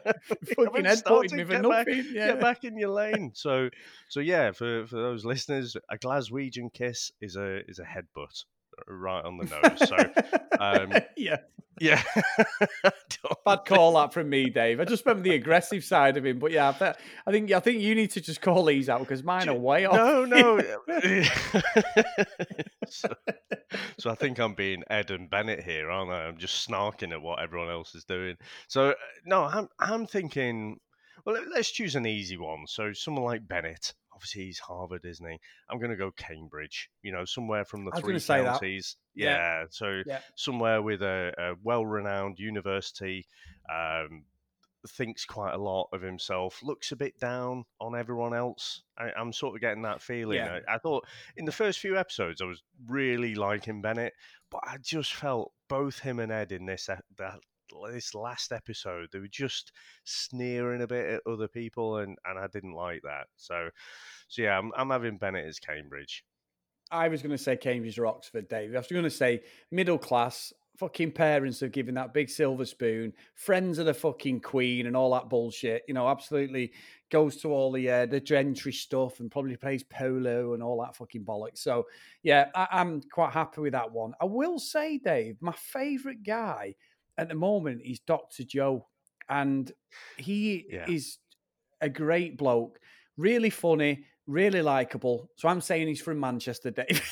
Fucking 0.57 0.85
head 0.85 0.99
started. 0.99 1.33
me 1.33 1.45
for 1.45 1.53
get 1.53 1.63
nothing. 1.63 1.97
Back, 2.03 2.07
yeah. 2.13 2.27
Get 2.29 2.41
back 2.41 2.65
in 2.65 2.79
your 2.79 2.91
lane. 2.91 3.33
So 3.35 3.69
so 4.09 4.21
yeah, 4.21 4.53
for, 4.53 4.87
for 4.87 4.97
those 4.97 5.25
listeners, 5.25 5.77
a 5.91 5.99
Glaswegian 5.99 6.73
kiss 6.73 7.11
is 7.21 7.37
a 7.37 7.69
is 7.69 7.79
a 7.79 7.85
headbutt 7.85 8.45
right 8.87 9.25
on 9.25 9.39
the 9.39 9.45
nose. 9.45 9.89
So 9.89 9.97
um, 10.59 10.93
yeah. 11.17 11.39
Yeah. 11.81 12.03
Bad 13.45 13.65
call 13.65 13.95
that 13.95 14.13
from 14.13 14.29
me, 14.29 14.51
Dave. 14.51 14.81
I 14.81 14.85
just 14.85 15.07
remember 15.07 15.29
the 15.29 15.35
aggressive 15.35 15.85
side 15.85 16.17
of 16.17 16.27
him, 16.27 16.39
but 16.39 16.51
yeah, 16.51 16.69
I 16.69 17.31
think 17.31 17.53
I 17.53 17.61
think 17.61 17.81
you 17.81 17.95
need 17.95 18.11
to 18.13 18.21
just 18.21 18.41
call 18.41 18.65
these 18.65 18.89
out 18.89 19.01
because 19.01 19.23
mine 19.23 19.49
are 19.49 19.55
way 19.55 19.85
off. 19.85 19.95
No, 19.95 20.25
no. 20.25 20.61
so, 22.89 23.09
so, 23.99 24.11
I 24.11 24.15
think 24.15 24.39
I'm 24.39 24.55
being 24.55 24.83
Ed 24.91 25.11
and 25.11 25.31
Bennett 25.31 25.63
here, 25.63 25.91
aren't 25.91 26.11
I? 26.11 26.25
I'm 26.25 26.37
just 26.37 26.69
snarking 26.69 27.13
at 27.13 27.23
what 27.23 27.41
everyone 27.41 27.71
else 27.71 27.95
is 27.95 28.05
doing. 28.05 28.37
So 28.69 28.95
no, 29.25 29.45
I'm 29.45 29.69
I'm 29.79 30.07
thinking. 30.07 30.79
Well, 31.25 31.37
let's 31.53 31.71
choose 31.71 31.95
an 31.95 32.07
easy 32.07 32.39
one. 32.39 32.67
So 32.67 32.93
someone 32.93 33.25
like 33.25 33.47
Bennett 33.47 33.93
obviously 34.19 34.47
he's 34.47 34.59
Harvard, 34.59 35.05
isn't 35.05 35.25
he? 35.25 35.39
I'm 35.71 35.79
going 35.79 35.93
to 35.93 35.97
go 35.97 36.11
Cambridge. 36.11 36.91
You 37.03 37.13
know, 37.13 37.25
somewhere 37.25 37.65
from 37.65 37.85
the 37.85 37.93
three 37.93 38.19
counties. 38.19 38.97
Yeah, 39.15 39.37
yeah, 39.37 39.65
so 39.71 40.03
yeah. 40.05 40.19
somewhere 40.35 40.83
with 40.83 41.03
a, 41.03 41.33
a 41.39 41.55
well-renowned 41.63 42.41
university. 42.41 43.27
Um, 43.73 44.25
thinks 44.89 45.25
quite 45.25 45.55
a 45.55 45.59
lot 45.59 45.89
of 45.93 46.03
himself. 46.03 46.61
Looks 46.63 46.91
a 46.91 46.97
bit 46.97 47.19
down 47.21 47.65
on 47.81 47.97
everyone 47.97 48.35
else. 48.35 48.83
I, 48.97 49.11
am 49.17 49.33
sort 49.33 49.55
of 49.55 49.61
getting 49.61 49.83
that 49.83 50.03
feeling. 50.03 50.39
Yeah. 50.39 50.61
I, 50.69 50.75
I 50.75 50.79
thought 50.79 51.07
in 51.37 51.45
the 51.45 51.53
first 51.53 51.79
few 51.79 51.97
episodes 51.97 52.41
I 52.41 52.47
was 52.47 52.63
really 52.87 53.35
liking 53.35 53.83
Bennett, 53.83 54.15
but 54.51 54.61
I 54.65 54.79
just 54.83 55.15
felt 55.15 55.53
both 55.69 56.01
him 56.01 56.19
and 56.19 56.33
Ed 56.33 56.53
in 56.53 56.67
this 56.67 56.87
that 56.87 57.41
this 57.93 58.15
last 58.15 58.53
episode, 58.53 59.09
they 59.13 59.19
were 59.19 59.29
just 59.29 59.73
sneering 60.05 60.83
a 60.83 60.87
bit 60.87 61.07
at 61.07 61.31
other 61.31 61.49
people, 61.49 61.99
and, 61.99 62.17
and 62.25 62.39
I 62.39 62.47
didn't 62.47 62.75
like 62.75 63.03
that. 63.03 63.27
So, 63.37 63.69
so 64.29 64.43
yeah, 64.43 64.59
I'm, 64.59 64.73
I'm 64.77 64.91
having 64.91 65.19
Bennett 65.19 65.47
as 65.47 65.59
Cambridge. 65.59 66.25
I 66.91 67.09
was 67.09 67.23
going 67.23 67.37
to 67.37 67.43
say 67.43 67.57
Cambridge 67.57 67.99
or 67.99 68.07
Oxford, 68.07 68.49
Dave. 68.49 68.75
I 68.75 68.79
was 68.79 68.87
going 68.87 69.05
to 69.05 69.11
say 69.11 69.43
middle 69.71 69.99
class. 69.99 70.53
Fucking 70.79 71.11
parents 71.11 71.59
have 71.61 71.73
given 71.73 71.97
that 71.97 72.15
big 72.15 72.31
silver 72.31 72.65
spoon. 72.65 73.13
Friends 73.35 73.79
of 73.79 73.87
the 73.87 73.95
fucking 73.95 74.41
queen 74.41 74.87
and 74.87 74.97
all 74.97 75.13
that 75.13 75.29
bullshit. 75.29 75.83
You 75.89 75.95
know, 75.95 76.09
absolutely 76.09 76.73
goes 77.11 77.37
to 77.39 77.51
all 77.51 77.73
the 77.73 77.91
uh, 77.91 78.07
the 78.07 78.21
gentry 78.21 78.73
stuff 78.73 79.19
and 79.19 79.31
probably 79.31 79.57
plays 79.57 79.83
polo 79.83 80.55
and 80.55 80.63
all 80.63 80.81
that 80.81 80.95
fucking 80.95 81.25
bollocks. 81.25 81.59
So 81.59 81.87
yeah, 82.23 82.51
I, 82.55 82.69
I'm 82.71 83.01
quite 83.11 83.33
happy 83.33 83.61
with 83.61 83.73
that 83.73 83.91
one. 83.91 84.15
I 84.21 84.27
will 84.27 84.61
say, 84.61 84.99
Dave, 84.99 85.39
my 85.41 85.53
favourite 85.53 86.23
guy 86.23 86.77
at 87.19 87.29
the 87.29 87.35
moment 87.35 87.83
he's 87.85 88.01
Doctor 88.01 88.45
Joe, 88.45 88.87
and 89.29 89.71
he 90.17 90.67
yeah. 90.71 90.87
is 90.89 91.19
a 91.81 91.89
great 91.89 92.39
bloke, 92.39 92.79
really 93.17 93.51
funny, 93.51 94.05
really 94.27 94.63
likable. 94.63 95.31
So 95.37 95.49
I'm 95.49 95.61
saying 95.61 95.89
he's 95.89 96.01
from 96.01 96.21
Manchester, 96.21 96.71
Dave. 96.71 97.03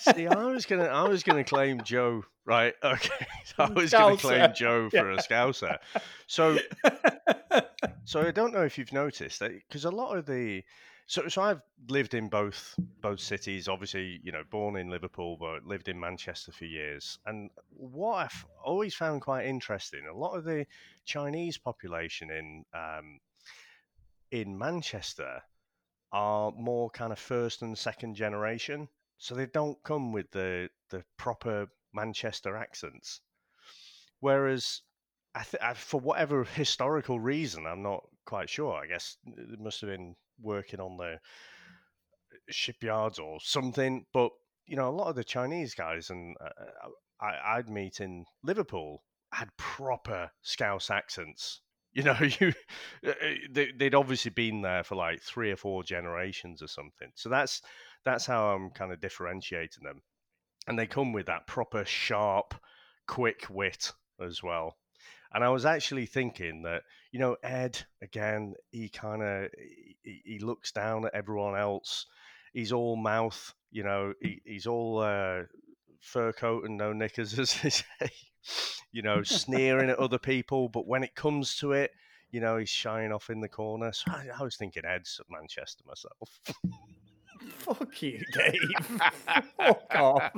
See, 0.00 0.26
I 0.26 0.44
was 0.44 0.66
gonna, 0.66 0.84
I 0.84 1.08
was 1.08 1.22
gonna 1.22 1.44
claim 1.44 1.82
Joe, 1.82 2.22
right? 2.44 2.74
Okay, 2.84 3.26
so 3.44 3.64
I 3.64 3.70
was 3.70 3.90
gonna 3.90 4.16
claim 4.16 4.52
Joe 4.54 4.90
for 4.90 5.10
yeah. 5.10 5.18
a 5.18 5.22
Scouser. 5.22 5.78
So, 6.26 6.58
so 8.04 8.20
I 8.20 8.30
don't 8.30 8.52
know 8.52 8.62
if 8.62 8.78
you've 8.78 8.92
noticed 8.92 9.40
that 9.40 9.52
because 9.52 9.84
a 9.84 9.90
lot 9.90 10.16
of 10.16 10.26
the 10.26 10.62
so, 11.08 11.26
so 11.26 11.40
I've 11.40 11.62
lived 11.88 12.12
in 12.12 12.28
both 12.28 12.74
both 13.00 13.18
cities. 13.18 13.66
Obviously, 13.66 14.20
you 14.22 14.30
know, 14.30 14.42
born 14.50 14.76
in 14.76 14.90
Liverpool, 14.90 15.38
but 15.40 15.64
lived 15.64 15.88
in 15.88 15.98
Manchester 15.98 16.52
for 16.52 16.66
years. 16.66 17.18
And 17.24 17.50
what 17.70 18.16
I've 18.16 18.44
always 18.62 18.94
found 18.94 19.22
quite 19.22 19.46
interesting, 19.46 20.02
a 20.06 20.16
lot 20.16 20.36
of 20.36 20.44
the 20.44 20.66
Chinese 21.06 21.56
population 21.56 22.30
in 22.30 22.64
um, 22.74 23.20
in 24.30 24.58
Manchester 24.58 25.40
are 26.12 26.52
more 26.52 26.90
kind 26.90 27.12
of 27.12 27.18
first 27.18 27.62
and 27.62 27.76
second 27.76 28.14
generation, 28.14 28.86
so 29.16 29.34
they 29.34 29.46
don't 29.46 29.82
come 29.84 30.12
with 30.12 30.30
the 30.30 30.68
the 30.90 31.02
proper 31.16 31.68
Manchester 31.94 32.54
accents. 32.54 33.22
Whereas, 34.20 34.82
I 35.38 35.44
th- 35.44 35.62
I, 35.62 35.74
for 35.74 36.00
whatever 36.00 36.42
historical 36.42 37.20
reason, 37.20 37.64
I'm 37.64 37.82
not 37.82 38.02
quite 38.26 38.50
sure. 38.50 38.74
I 38.74 38.86
guess 38.86 39.16
it 39.24 39.60
must 39.60 39.80
have 39.82 39.90
been 39.90 40.16
working 40.40 40.80
on 40.80 40.96
the 40.96 41.20
shipyards 42.50 43.20
or 43.20 43.38
something. 43.40 44.04
But 44.12 44.32
you 44.66 44.74
know, 44.74 44.88
a 44.88 44.98
lot 44.98 45.08
of 45.08 45.14
the 45.14 45.22
Chinese 45.22 45.74
guys 45.74 46.10
and 46.10 46.36
uh, 46.40 46.48
uh 46.84 46.88
I, 47.20 47.56
I'd 47.56 47.68
meet 47.68 48.00
in 48.00 48.24
Liverpool 48.42 49.02
had 49.32 49.56
proper 49.56 50.30
Scouse 50.42 50.90
accents. 50.90 51.60
You 51.90 52.02
know, 52.04 52.18
you 52.20 52.52
uh, 53.04 53.10
uh, 53.10 53.34
they, 53.50 53.72
they'd 53.74 53.94
obviously 53.94 54.30
been 54.30 54.60
there 54.60 54.84
for 54.84 54.94
like 54.94 55.22
three 55.22 55.50
or 55.50 55.56
four 55.56 55.82
generations 55.82 56.62
or 56.62 56.68
something. 56.68 57.10
So 57.14 57.30
that's 57.30 57.62
that's 58.04 58.26
how 58.26 58.50
I'm 58.54 58.70
kind 58.70 58.92
of 58.92 59.00
differentiating 59.00 59.82
them, 59.82 60.02
and 60.68 60.78
they 60.78 60.86
come 60.86 61.14
with 61.14 61.26
that 61.26 61.46
proper 61.46 61.86
sharp, 61.86 62.54
quick 63.06 63.46
wit 63.48 63.90
as 64.20 64.42
well. 64.42 64.76
And 65.32 65.44
I 65.44 65.48
was 65.50 65.66
actually 65.66 66.06
thinking 66.06 66.62
that, 66.62 66.82
you 67.12 67.18
know, 67.18 67.36
Ed, 67.42 67.78
again, 68.02 68.54
he 68.70 68.88
kind 68.88 69.22
of, 69.22 69.50
he, 70.02 70.22
he, 70.24 70.38
looks 70.38 70.72
down 70.72 71.04
at 71.04 71.14
everyone 71.14 71.56
else. 71.56 72.06
He's 72.52 72.72
all 72.72 72.96
mouth, 72.96 73.54
you 73.70 73.84
know, 73.84 74.14
he, 74.20 74.40
he's 74.44 74.66
all 74.66 75.00
uh, 75.00 75.42
fur 76.00 76.32
coat 76.32 76.64
and 76.64 76.76
no 76.76 76.92
knickers, 76.92 77.38
as 77.38 77.54
they 77.60 77.70
say, 77.70 78.10
you 78.92 79.02
know, 79.02 79.22
sneering 79.22 79.90
at 79.90 79.98
other 79.98 80.18
people. 80.32 80.68
But 80.68 80.86
when 80.86 81.04
it 81.04 81.14
comes 81.14 81.56
to 81.56 81.72
it, 81.72 81.90
you 82.30 82.40
know, 82.40 82.56
he's 82.56 82.68
shying 82.68 83.12
off 83.12 83.30
in 83.30 83.40
the 83.40 83.48
corner. 83.48 83.92
So 83.92 84.10
I, 84.10 84.28
I 84.38 84.42
was 84.42 84.56
thinking 84.56 84.84
Ed's 84.84 85.20
at 85.20 85.26
Manchester 85.30 85.84
myself. 85.86 86.40
Fuck 87.58 88.02
you, 88.02 88.22
Dave. 88.32 88.60
Fuck 89.56 89.94
off. 89.94 90.32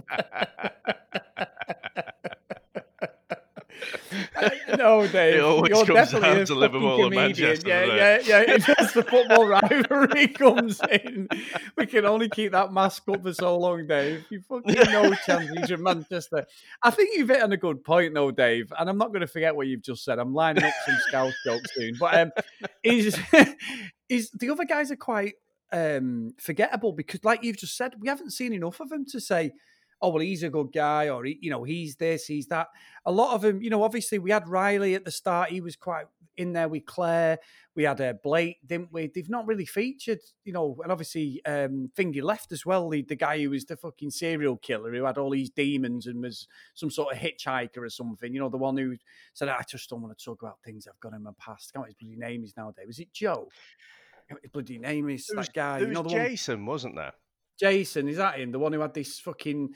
No, 4.76 5.06
Dave. 5.06 5.34
It 5.36 5.40
always 5.40 5.70
you're 5.70 5.84
comes 5.86 6.10
definitely 6.10 6.36
down 6.36 6.46
to 6.46 6.54
Liverpool 6.54 7.04
and. 7.06 7.14
Manchester, 7.14 7.68
Yeah, 7.68 7.84
yeah, 7.84 8.18
yeah. 8.24 8.44
It's 8.54 8.66
just 8.66 8.94
the 8.94 9.02
football 9.02 9.46
rivalry 9.46 10.28
comes 10.34 10.80
in. 10.90 11.28
We 11.76 11.86
can 11.86 12.04
only 12.04 12.28
keep 12.28 12.52
that 12.52 12.72
mask 12.72 13.08
up 13.08 13.22
for 13.22 13.32
so 13.32 13.56
long, 13.56 13.86
Dave. 13.86 14.24
You 14.30 14.40
fucking 14.40 14.74
no 14.74 15.14
chance 15.14 15.50
he's 15.50 15.70
from 15.70 15.82
Manchester. 15.82 16.46
I 16.82 16.90
think 16.90 17.10
you've 17.16 17.28
hit 17.28 17.42
on 17.42 17.52
a 17.52 17.56
good 17.56 17.84
point, 17.84 18.14
though, 18.14 18.30
Dave. 18.30 18.72
And 18.78 18.88
I'm 18.88 18.98
not 18.98 19.08
going 19.08 19.20
to 19.20 19.26
forget 19.26 19.54
what 19.54 19.66
you've 19.66 19.82
just 19.82 20.04
said. 20.04 20.18
I'm 20.18 20.34
lining 20.34 20.64
up 20.64 20.74
some 20.86 20.96
scout 21.08 21.32
jokes 21.44 21.74
soon. 21.74 21.94
But 21.98 22.18
um, 22.18 22.30
is 22.82 23.18
is 24.08 24.30
the 24.30 24.50
other 24.50 24.64
guys 24.64 24.90
are 24.90 24.96
quite 24.96 25.34
um 25.72 26.34
forgettable 26.38 26.92
because, 26.92 27.24
like 27.24 27.44
you've 27.44 27.58
just 27.58 27.76
said, 27.76 27.94
we 28.00 28.08
haven't 28.08 28.30
seen 28.30 28.52
enough 28.52 28.80
of 28.80 28.88
them 28.88 29.04
to 29.06 29.20
say 29.20 29.52
oh 30.02 30.10
well 30.10 30.20
he's 30.20 30.42
a 30.42 30.50
good 30.50 30.72
guy 30.72 31.08
or 31.08 31.24
he, 31.24 31.38
you 31.40 31.50
know 31.50 31.64
he's 31.64 31.96
this 31.96 32.26
he's 32.26 32.46
that. 32.46 32.68
A 33.06 33.12
lot 33.12 33.34
of 33.34 33.42
them 33.42 33.62
you 33.62 33.70
know 33.70 33.82
obviously 33.82 34.18
we 34.18 34.30
had 34.30 34.48
riley 34.48 34.94
at 34.94 35.04
the 35.04 35.10
start 35.10 35.50
he 35.50 35.60
was 35.60 35.76
quite 35.76 36.06
in 36.36 36.52
there 36.52 36.68
with 36.68 36.86
clare. 36.86 37.38
We 37.76 37.84
had 37.84 38.00
uh, 38.00 38.14
blake 38.22 38.58
didn't 38.66 38.92
we? 38.92 39.10
They've 39.14 39.28
not 39.28 39.46
really 39.46 39.66
featured 39.66 40.20
you 40.44 40.52
know 40.52 40.78
and 40.82 40.90
obviously 40.90 41.40
um 41.44 41.90
fingy 41.94 42.20
left 42.20 42.52
as 42.52 42.64
well 42.64 42.88
the, 42.88 43.02
the 43.02 43.16
guy 43.16 43.40
who 43.40 43.50
was 43.50 43.64
the 43.64 43.76
fucking 43.76 44.10
serial 44.10 44.56
killer 44.56 44.92
who 44.92 45.04
had 45.04 45.18
all 45.18 45.30
these 45.30 45.50
demons 45.50 46.06
and 46.06 46.22
was 46.22 46.48
some 46.74 46.90
sort 46.90 47.14
of 47.14 47.20
hitchhiker 47.20 47.78
or 47.78 47.90
something 47.90 48.32
you 48.32 48.40
know 48.40 48.48
the 48.48 48.56
one 48.56 48.76
who 48.76 48.96
said 49.34 49.48
i 49.48 49.62
just 49.68 49.90
don't 49.90 50.02
want 50.02 50.16
to 50.16 50.24
talk 50.24 50.42
about 50.42 50.58
things 50.64 50.86
i've 50.86 51.00
got 51.00 51.12
in 51.12 51.22
my 51.22 51.30
past. 51.38 51.70
I 51.74 51.78
can't 51.78 51.82
what 51.82 51.88
his 51.88 51.96
bloody 51.96 52.16
name 52.16 52.44
is 52.44 52.56
nowadays. 52.56 52.86
Was 52.86 52.98
it 52.98 53.12
joe? 53.12 53.48
His 54.42 54.50
bloody 54.50 54.78
name 54.78 55.08
is 55.10 55.30
was, 55.34 55.46
that 55.46 55.54
guy 55.54 55.78
there 55.80 55.88
you 55.88 55.94
know 55.94 56.02
was 56.02 56.12
the 56.12 56.18
one 56.18 56.28
Jason, 56.28 56.66
wasn't 56.66 56.96
there? 56.96 57.12
Jason, 57.60 58.08
is 58.08 58.16
that 58.16 58.38
him? 58.40 58.52
The 58.52 58.58
one 58.58 58.72
who 58.72 58.80
had 58.80 58.94
this 58.94 59.20
fucking 59.20 59.74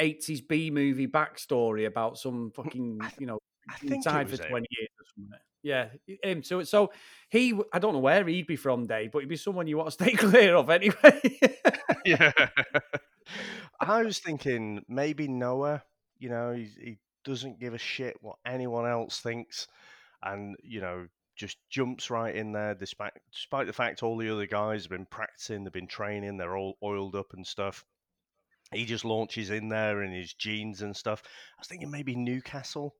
80s 0.00 0.46
B 0.46 0.70
movie 0.70 1.08
backstory 1.08 1.86
about 1.86 2.16
some 2.18 2.52
fucking, 2.52 3.00
you 3.18 3.26
know, 3.26 3.38
I 3.68 3.74
think 3.74 4.06
it 4.06 4.10
for 4.10 4.30
was 4.30 4.40
him. 4.40 4.46
20 4.48 4.66
years 4.70 4.88
or 5.00 5.04
something. 5.16 5.38
Yeah, 5.62 5.88
him. 6.22 6.42
So, 6.42 6.62
so 6.62 6.92
he, 7.30 7.58
I 7.72 7.78
don't 7.78 7.94
know 7.94 7.98
where 7.98 8.24
he'd 8.26 8.46
be 8.46 8.56
from, 8.56 8.86
Dave, 8.86 9.12
but 9.12 9.20
he'd 9.20 9.28
be 9.28 9.36
someone 9.36 9.66
you 9.66 9.78
want 9.78 9.88
to 9.88 9.92
stay 9.92 10.12
clear 10.16 10.54
of 10.54 10.70
anyway. 10.70 11.20
yeah. 12.04 12.32
I 13.80 14.02
was 14.02 14.18
thinking 14.18 14.84
maybe 14.88 15.26
Noah, 15.26 15.82
you 16.18 16.28
know, 16.28 16.52
he, 16.52 16.68
he 16.78 16.98
doesn't 17.24 17.58
give 17.58 17.74
a 17.74 17.78
shit 17.78 18.16
what 18.20 18.36
anyone 18.46 18.86
else 18.86 19.20
thinks 19.20 19.66
and, 20.22 20.56
you 20.62 20.80
know, 20.80 21.06
just 21.36 21.58
jumps 21.70 22.10
right 22.10 22.34
in 22.34 22.52
there 22.52 22.74
despite 22.74 23.12
despite 23.32 23.66
the 23.66 23.72
fact 23.72 24.02
all 24.02 24.16
the 24.16 24.32
other 24.32 24.46
guys 24.46 24.84
have 24.84 24.90
been 24.90 25.06
practicing, 25.06 25.64
they've 25.64 25.72
been 25.72 25.86
training, 25.86 26.36
they're 26.36 26.56
all 26.56 26.76
oiled 26.82 27.16
up 27.16 27.32
and 27.34 27.46
stuff. 27.46 27.84
He 28.72 28.84
just 28.84 29.04
launches 29.04 29.50
in 29.50 29.68
there 29.68 30.02
in 30.02 30.12
his 30.12 30.34
jeans 30.34 30.82
and 30.82 30.96
stuff. 30.96 31.22
I 31.24 31.60
was 31.60 31.68
thinking 31.68 31.90
maybe 31.90 32.16
Newcastle. 32.16 32.94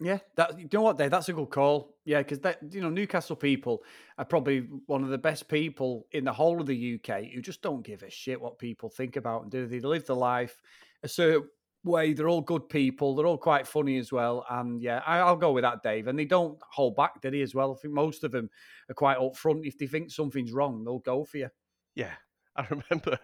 yeah, 0.00 0.18
that 0.36 0.58
you 0.58 0.68
know 0.72 0.82
what, 0.82 0.98
Dave? 0.98 1.10
That's 1.10 1.28
a 1.28 1.32
good 1.32 1.50
call. 1.50 1.96
Yeah, 2.04 2.18
because 2.18 2.40
that 2.40 2.58
you 2.70 2.80
know 2.80 2.90
Newcastle 2.90 3.36
people 3.36 3.82
are 4.18 4.24
probably 4.24 4.68
one 4.86 5.02
of 5.02 5.10
the 5.10 5.18
best 5.18 5.48
people 5.48 6.06
in 6.12 6.24
the 6.24 6.32
whole 6.32 6.60
of 6.60 6.66
the 6.66 7.00
UK 7.00 7.24
who 7.34 7.40
just 7.40 7.62
don't 7.62 7.84
give 7.84 8.02
a 8.02 8.10
shit 8.10 8.40
what 8.40 8.58
people 8.58 8.90
think 8.90 9.16
about 9.16 9.42
and 9.42 9.50
do. 9.50 9.66
They 9.66 9.80
live 9.80 10.06
the 10.06 10.16
life 10.16 10.60
a 11.02 11.08
certain 11.08 11.48
way. 11.86 12.12
They're 12.12 12.28
all 12.28 12.40
good 12.40 12.68
people. 12.68 13.14
They're 13.14 13.26
all 13.26 13.38
quite 13.38 13.66
funny 13.66 13.98
as 13.98 14.12
well. 14.12 14.44
And 14.50 14.82
yeah, 14.82 15.02
I, 15.06 15.18
I'll 15.18 15.36
go 15.36 15.52
with 15.52 15.62
that, 15.62 15.82
Dave. 15.82 16.06
And 16.06 16.18
they 16.18 16.24
don't 16.24 16.58
hold 16.70 16.96
back, 16.96 17.20
did 17.20 17.34
he? 17.34 17.42
As 17.42 17.54
well, 17.54 17.72
I 17.72 17.80
think 17.80 17.94
most 17.94 18.24
of 18.24 18.32
them 18.32 18.50
are 18.90 18.94
quite 18.94 19.18
upfront. 19.18 19.66
If 19.66 19.78
they 19.78 19.86
think 19.86 20.10
something's 20.10 20.52
wrong, 20.52 20.84
they'll 20.84 20.98
go 20.98 21.24
for 21.24 21.38
you. 21.38 21.48
Yeah, 21.94 22.12
I 22.56 22.66
remember 22.68 23.18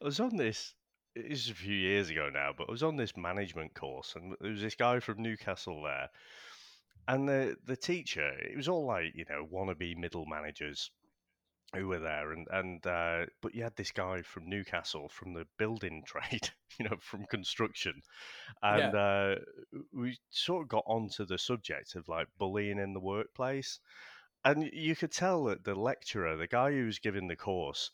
I 0.00 0.04
was 0.04 0.20
on 0.20 0.36
this. 0.36 0.74
It 1.14 1.30
was 1.30 1.50
a 1.50 1.54
few 1.54 1.74
years 1.74 2.10
ago 2.10 2.30
now, 2.32 2.52
but 2.56 2.68
I 2.68 2.70
was 2.70 2.82
on 2.82 2.96
this 2.96 3.16
management 3.16 3.74
course, 3.74 4.14
and 4.14 4.36
there 4.40 4.52
was 4.52 4.60
this 4.60 4.76
guy 4.76 5.00
from 5.00 5.22
Newcastle 5.22 5.82
there, 5.82 6.08
and 7.08 7.28
the 7.28 7.56
the 7.64 7.76
teacher. 7.76 8.28
It 8.28 8.56
was 8.56 8.68
all 8.68 8.86
like 8.86 9.12
you 9.14 9.24
know 9.28 9.46
wannabe 9.52 9.96
middle 9.96 10.26
managers 10.26 10.90
who 11.74 11.88
were 11.88 11.98
there, 11.98 12.32
and 12.32 12.46
and 12.50 12.86
uh, 12.86 13.26
but 13.42 13.54
you 13.54 13.62
had 13.62 13.76
this 13.76 13.92
guy 13.92 14.22
from 14.22 14.48
Newcastle 14.48 15.08
from 15.08 15.34
the 15.34 15.46
building 15.58 16.02
trade, 16.06 16.50
you 16.78 16.88
know, 16.88 16.96
from 17.00 17.26
construction, 17.26 18.02
and 18.62 18.94
uh, 18.94 19.36
we 19.92 20.18
sort 20.30 20.62
of 20.64 20.68
got 20.68 20.84
onto 20.86 21.24
the 21.26 21.38
subject 21.38 21.94
of 21.94 22.08
like 22.08 22.28
bullying 22.38 22.78
in 22.78 22.92
the 22.94 23.00
workplace, 23.00 23.80
and 24.44 24.70
you 24.72 24.96
could 24.96 25.12
tell 25.12 25.44
that 25.44 25.64
the 25.64 25.74
lecturer, 25.74 26.36
the 26.36 26.46
guy 26.46 26.72
who 26.72 26.86
was 26.86 26.98
giving 26.98 27.28
the 27.28 27.36
course 27.36 27.90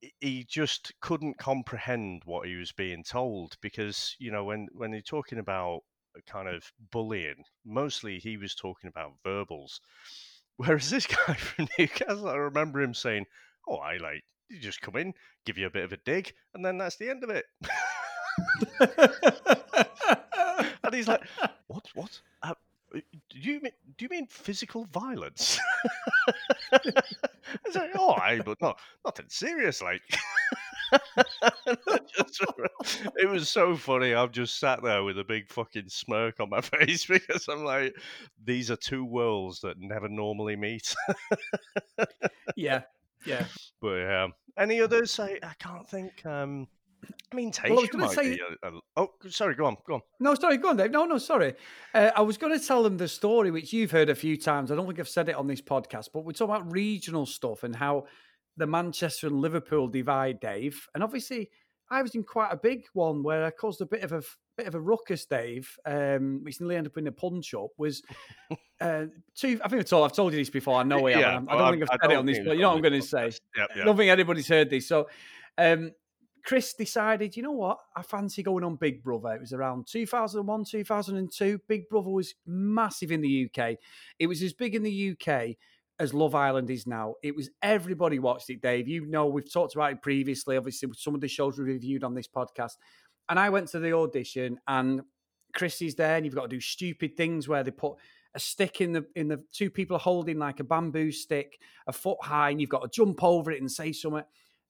he- 0.00 0.14
he 0.20 0.44
just 0.44 0.92
couldn't 1.00 1.34
comprehend 1.38 2.22
what 2.24 2.46
he 2.46 2.54
was 2.54 2.72
being 2.72 3.02
told 3.02 3.56
because 3.60 4.14
you 4.18 4.30
know 4.30 4.44
when 4.44 4.68
when 4.72 4.92
you're 4.92 5.00
talking 5.02 5.38
about 5.38 5.82
kind 6.26 6.48
of 6.48 6.72
bullying 6.92 7.44
mostly 7.64 8.18
he 8.20 8.36
was 8.36 8.54
talking 8.54 8.88
about 8.88 9.18
verbals 9.24 9.80
whereas 10.56 10.90
this 10.90 11.06
guy 11.26 11.34
from 11.34 11.68
newcastle? 11.78 12.28
I 12.28 12.36
remember 12.36 12.80
him 12.80 12.94
saying 12.94 13.26
oh 13.68 13.76
i 13.76 13.96
like 13.96 14.22
you 14.50 14.58
just 14.58 14.82
come 14.82 14.96
in 14.96 15.14
give 15.46 15.56
you 15.56 15.66
a 15.66 15.70
bit 15.70 15.84
of 15.84 15.92
a 15.92 15.96
dig 15.96 16.32
and 16.54 16.64
then 16.64 16.78
that's 16.78 16.96
the 16.96 17.08
end 17.08 17.24
of 17.24 17.30
it. 17.30 17.44
And 20.84 20.94
he's 20.94 21.08
like 21.08 21.22
what 21.66 21.88
what? 21.94 22.20
Uh, 22.42 22.54
do 22.92 23.00
you 23.40 23.60
mean 23.60 23.72
do 23.96 24.04
you 24.04 24.08
mean 24.08 24.26
physical 24.28 24.84
violence? 24.92 25.58
I 26.72 26.78
was 27.66 27.74
like, 27.74 27.98
I, 27.98 28.40
but 28.44 28.60
not 28.60 28.78
nothing 29.04 29.26
serious, 29.28 29.82
like. 29.82 30.02
It 33.16 33.28
was 33.28 33.48
so 33.48 33.76
funny. 33.76 34.14
I've 34.14 34.32
just 34.32 34.58
sat 34.58 34.82
there 34.82 35.02
with 35.04 35.18
a 35.18 35.24
big 35.24 35.48
fucking 35.48 35.88
smirk 35.88 36.40
on 36.40 36.50
my 36.50 36.60
face 36.62 37.06
because 37.06 37.48
I'm 37.48 37.64
like, 37.64 37.94
these 38.44 38.70
are 38.70 38.76
two 38.76 39.04
worlds 39.04 39.60
that 39.60 39.76
never 39.78 40.08
normally 40.08 40.56
meet. 40.56 40.94
yeah, 42.56 42.82
yeah. 43.24 43.44
but 43.80 43.94
yeah, 43.94 44.26
any 44.58 44.80
others? 44.80 45.18
I, 45.18 45.38
I 45.42 45.54
can't 45.58 45.88
think. 45.88 46.24
Um, 46.26 46.68
I 47.32 47.36
mean, 47.36 47.52
Well, 47.64 47.78
I 47.78 47.80
was 47.80 47.90
gonna 47.90 48.06
might 48.06 48.14
say-. 48.14 48.38
A, 48.62 48.68
a, 48.68 48.80
oh, 48.96 49.10
sorry. 49.28 49.54
Go 49.54 49.66
on. 49.66 49.76
Go 49.86 49.94
on. 49.94 50.00
No, 50.20 50.34
sorry, 50.34 50.56
go 50.56 50.70
on, 50.70 50.76
Dave. 50.76 50.90
No, 50.90 51.04
no, 51.04 51.18
sorry. 51.18 51.54
Uh, 51.92 52.10
I 52.16 52.22
was 52.22 52.38
going 52.38 52.58
to 52.58 52.64
tell 52.64 52.82
them 52.82 52.96
the 52.96 53.08
story, 53.08 53.50
which 53.50 53.72
you've 53.72 53.90
heard 53.90 54.08
a 54.08 54.14
few 54.14 54.36
times. 54.36 54.70
I 54.70 54.76
don't 54.76 54.86
think 54.86 55.00
I've 55.00 55.08
said 55.08 55.28
it 55.28 55.36
on 55.36 55.46
this 55.46 55.60
podcast, 55.60 56.08
but 56.12 56.24
we're 56.24 56.32
talking 56.32 56.54
about 56.54 56.72
regional 56.72 57.26
stuff 57.26 57.62
and 57.62 57.76
how 57.76 58.06
the 58.56 58.66
Manchester 58.66 59.26
and 59.26 59.40
Liverpool 59.40 59.88
divide, 59.88 60.40
Dave. 60.40 60.86
And 60.94 61.02
obviously, 61.02 61.50
I 61.90 62.02
was 62.02 62.14
in 62.14 62.22
quite 62.24 62.52
a 62.52 62.56
big 62.56 62.84
one 62.92 63.22
where 63.22 63.44
I 63.44 63.50
caused 63.50 63.80
a 63.80 63.86
bit 63.86 64.02
of 64.02 64.12
a 64.12 64.22
bit 64.56 64.66
of 64.68 64.74
a 64.74 64.80
ruckus, 64.80 65.26
Dave, 65.26 65.68
um, 65.84 66.40
which 66.42 66.60
nearly 66.60 66.76
ended 66.76 66.92
up 66.92 66.98
in 66.98 67.06
a 67.08 67.12
punch 67.12 67.52
up. 67.54 67.70
Was 67.76 68.02
uh, 68.80 69.06
two? 69.34 69.60
I 69.64 69.68
think 69.68 69.80
I've 69.82 69.84
told, 69.88 70.04
I've 70.10 70.16
told 70.16 70.32
you 70.32 70.38
this 70.38 70.50
before. 70.50 70.76
I 70.78 70.82
know 70.82 71.06
I 71.06 71.12
have. 71.12 71.20
Yeah, 71.20 71.40
I 71.48 71.58
don't 71.58 71.60
I- 71.60 71.70
think 71.72 71.82
I've 71.82 71.88
I 71.90 71.98
said 72.02 72.12
it 72.12 72.16
on 72.18 72.26
this, 72.26 72.38
but 72.44 72.56
you 72.56 72.62
know 72.62 72.70
what 72.70 72.76
I'm 72.76 72.82
going 72.82 73.00
to 73.00 73.06
say. 73.06 73.26
podcast. 73.28 73.40
Yep, 73.56 73.70
I 73.76 73.84
don't 73.84 73.96
think 73.96 74.10
anybody's 74.10 74.48
heard 74.48 74.70
this. 74.70 74.88
So, 74.88 75.08
um, 75.58 75.92
Chris 76.44 76.74
decided, 76.74 77.36
you 77.36 77.42
know 77.42 77.52
what? 77.52 77.78
I 77.96 78.02
fancy 78.02 78.42
going 78.42 78.64
on 78.64 78.76
Big 78.76 79.02
Brother. 79.02 79.30
It 79.34 79.40
was 79.40 79.52
around 79.54 79.86
2001, 79.86 80.64
2002. 80.66 81.58
Big 81.66 81.88
Brother 81.88 82.10
was 82.10 82.34
massive 82.46 83.10
in 83.10 83.22
the 83.22 83.48
UK. 83.50 83.76
It 84.18 84.26
was 84.26 84.42
as 84.42 84.52
big 84.52 84.74
in 84.74 84.82
the 84.82 85.16
UK 85.18 85.56
as 85.98 86.12
Love 86.12 86.34
Island 86.34 86.70
is 86.70 86.86
now. 86.86 87.14
It 87.22 87.36
was 87.36 87.50
everybody 87.62 88.18
watched 88.18 88.50
it, 88.50 88.60
Dave. 88.60 88.88
You 88.88 89.06
know, 89.06 89.26
we've 89.26 89.50
talked 89.50 89.74
about 89.74 89.92
it 89.92 90.02
previously, 90.02 90.56
obviously, 90.56 90.88
with 90.88 90.98
some 90.98 91.14
of 91.14 91.20
the 91.20 91.28
shows 91.28 91.58
we 91.58 91.64
reviewed 91.64 92.04
on 92.04 92.14
this 92.14 92.28
podcast. 92.28 92.72
And 93.28 93.38
I 93.38 93.50
went 93.50 93.68
to 93.68 93.78
the 93.78 93.92
audition, 93.92 94.58
and 94.66 95.02
Chris 95.54 95.80
is 95.82 95.94
there, 95.94 96.16
and 96.16 96.26
you've 96.26 96.34
got 96.34 96.42
to 96.42 96.56
do 96.56 96.60
stupid 96.60 97.16
things 97.16 97.48
where 97.48 97.62
they 97.62 97.70
put 97.70 97.96
a 98.34 98.40
stick 98.40 98.80
in 98.80 98.92
the 98.92 99.06
in 99.14 99.28
the 99.28 99.42
two 99.52 99.70
people 99.70 99.96
are 99.96 100.00
holding 100.00 100.38
like 100.38 100.58
a 100.58 100.64
bamboo 100.64 101.12
stick 101.12 101.58
a 101.86 101.92
foot 101.92 102.18
high, 102.22 102.50
and 102.50 102.60
you've 102.60 102.70
got 102.70 102.82
to 102.82 102.88
jump 102.92 103.22
over 103.22 103.50
it 103.52 103.60
and 103.60 103.70
say 103.70 103.92
something 103.92 104.24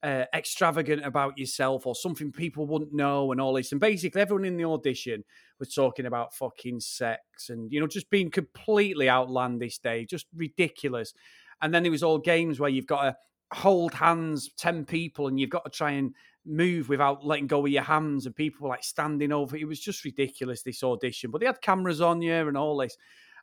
uh, 0.05 0.27
extravagant 0.35 1.05
about 1.05 1.39
yourself 1.39 1.87
or 1.87 1.95
something 1.95 2.31
people 2.31 2.67
wouldn't 2.67 2.93
know 2.93 3.33
and 3.33 3.41
all 3.41 3.55
this. 3.55 3.73
And 3.73 3.81
basically, 3.81 4.21
everyone 4.21 4.45
in 4.45 4.59
the 4.59 4.67
audition 4.67 5.25
was 5.59 5.73
talking 5.73 6.05
about 6.05 6.35
fucking 6.35 6.81
sex 6.81 7.49
and, 7.49 7.73
you 7.73 7.81
know, 7.81 7.87
just 7.87 8.11
being 8.11 8.31
completely 8.31 9.09
outlandish, 9.09 9.79
day, 9.79 10.05
just 10.05 10.27
ridiculous. 10.37 11.15
And 11.63 11.73
then 11.73 11.83
there 11.83 11.93
was 11.93 12.03
all 12.03 12.19
games 12.19 12.61
where 12.61 12.69
you've 12.69 12.87
got 12.87 13.03
to 13.03 13.17
hold 13.55 13.95
hands, 13.95 14.51
10 14.59 14.85
people, 14.85 15.27
and 15.27 15.41
you've 15.41 15.49
got 15.49 15.65
to 15.65 15.71
try 15.71 15.93
and 15.93 16.15
move 16.45 16.91
without 16.91 17.25
letting 17.25 17.47
go 17.47 17.65
of 17.65 17.73
your 17.73 17.83
hands. 17.83 18.27
And 18.27 18.37
people 18.37 18.65
were 18.65 18.75
like 18.75 18.85
standing 18.85 19.33
over. 19.33 19.57
It 19.57 19.67
was 19.67 19.81
just 19.81 20.05
ridiculous, 20.05 20.63
this 20.63 20.83
audition. 20.83 21.31
But 21.31 21.41
they 21.41 21.47
had 21.47 21.63
cameras 21.63 22.03
on 22.03 22.21
you 22.21 22.47
and 22.47 22.59
all 22.59 22.77
this. 22.77 22.99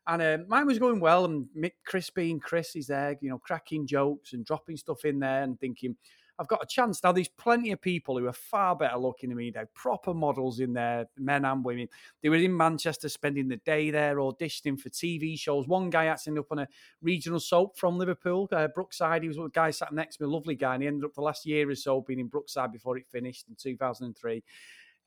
And 0.05 0.21
uh, 0.21 0.37
mine 0.47 0.67
was 0.67 0.77
going 0.77 0.99
well. 0.99 1.25
And 1.25 1.47
Mick 1.57 1.73
Chris 1.87 2.11
being 2.11 2.39
Chris 2.39 2.75
is 2.75 2.85
there, 2.85 3.17
you 3.19 3.31
know, 3.31 3.39
cracking 3.39 3.87
jokes 3.87 4.33
and 4.33 4.45
dropping 4.45 4.77
stuff 4.77 5.05
in 5.05 5.19
there 5.19 5.41
and 5.41 5.59
thinking, 5.59 5.95
I've 6.41 6.47
got 6.47 6.63
a 6.63 6.65
chance. 6.65 7.03
Now, 7.03 7.11
there's 7.11 7.27
plenty 7.27 7.71
of 7.71 7.79
people 7.79 8.17
who 8.17 8.25
are 8.25 8.33
far 8.33 8.75
better 8.75 8.97
looking 8.97 9.29
than 9.29 9.37
me. 9.37 9.51
They're 9.51 9.69
proper 9.75 10.11
models 10.11 10.59
in 10.59 10.73
there, 10.73 11.05
men 11.15 11.45
and 11.45 11.63
women. 11.63 11.87
They 12.23 12.29
were 12.29 12.37
in 12.37 12.57
Manchester 12.57 13.09
spending 13.09 13.47
the 13.47 13.57
day 13.57 13.91
there, 13.91 14.15
auditioning 14.15 14.79
for 14.79 14.89
TV 14.89 15.37
shows. 15.37 15.67
One 15.67 15.91
guy 15.91 16.05
actually 16.07 16.31
ended 16.31 16.45
up 16.45 16.51
on 16.51 16.59
a 16.59 16.67
regional 16.99 17.39
soap 17.39 17.77
from 17.77 17.99
Liverpool, 17.99 18.49
uh, 18.51 18.69
Brookside. 18.69 19.21
He 19.21 19.27
was 19.27 19.37
one 19.37 19.51
guy 19.53 19.69
sat 19.69 19.93
next 19.93 20.17
to 20.17 20.23
me, 20.23 20.31
a 20.31 20.33
lovely 20.33 20.55
guy, 20.55 20.73
and 20.73 20.81
he 20.81 20.87
ended 20.87 21.05
up 21.05 21.13
the 21.13 21.21
last 21.21 21.45
year 21.45 21.69
or 21.69 21.75
so 21.75 22.01
being 22.01 22.19
in 22.19 22.27
Brookside 22.27 22.71
before 22.71 22.97
it 22.97 23.05
finished 23.11 23.47
in 23.47 23.55
2003. 23.55 24.43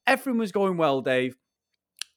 Everything 0.07 0.39
was 0.39 0.53
going 0.53 0.77
well, 0.77 1.01
Dave. 1.01 1.37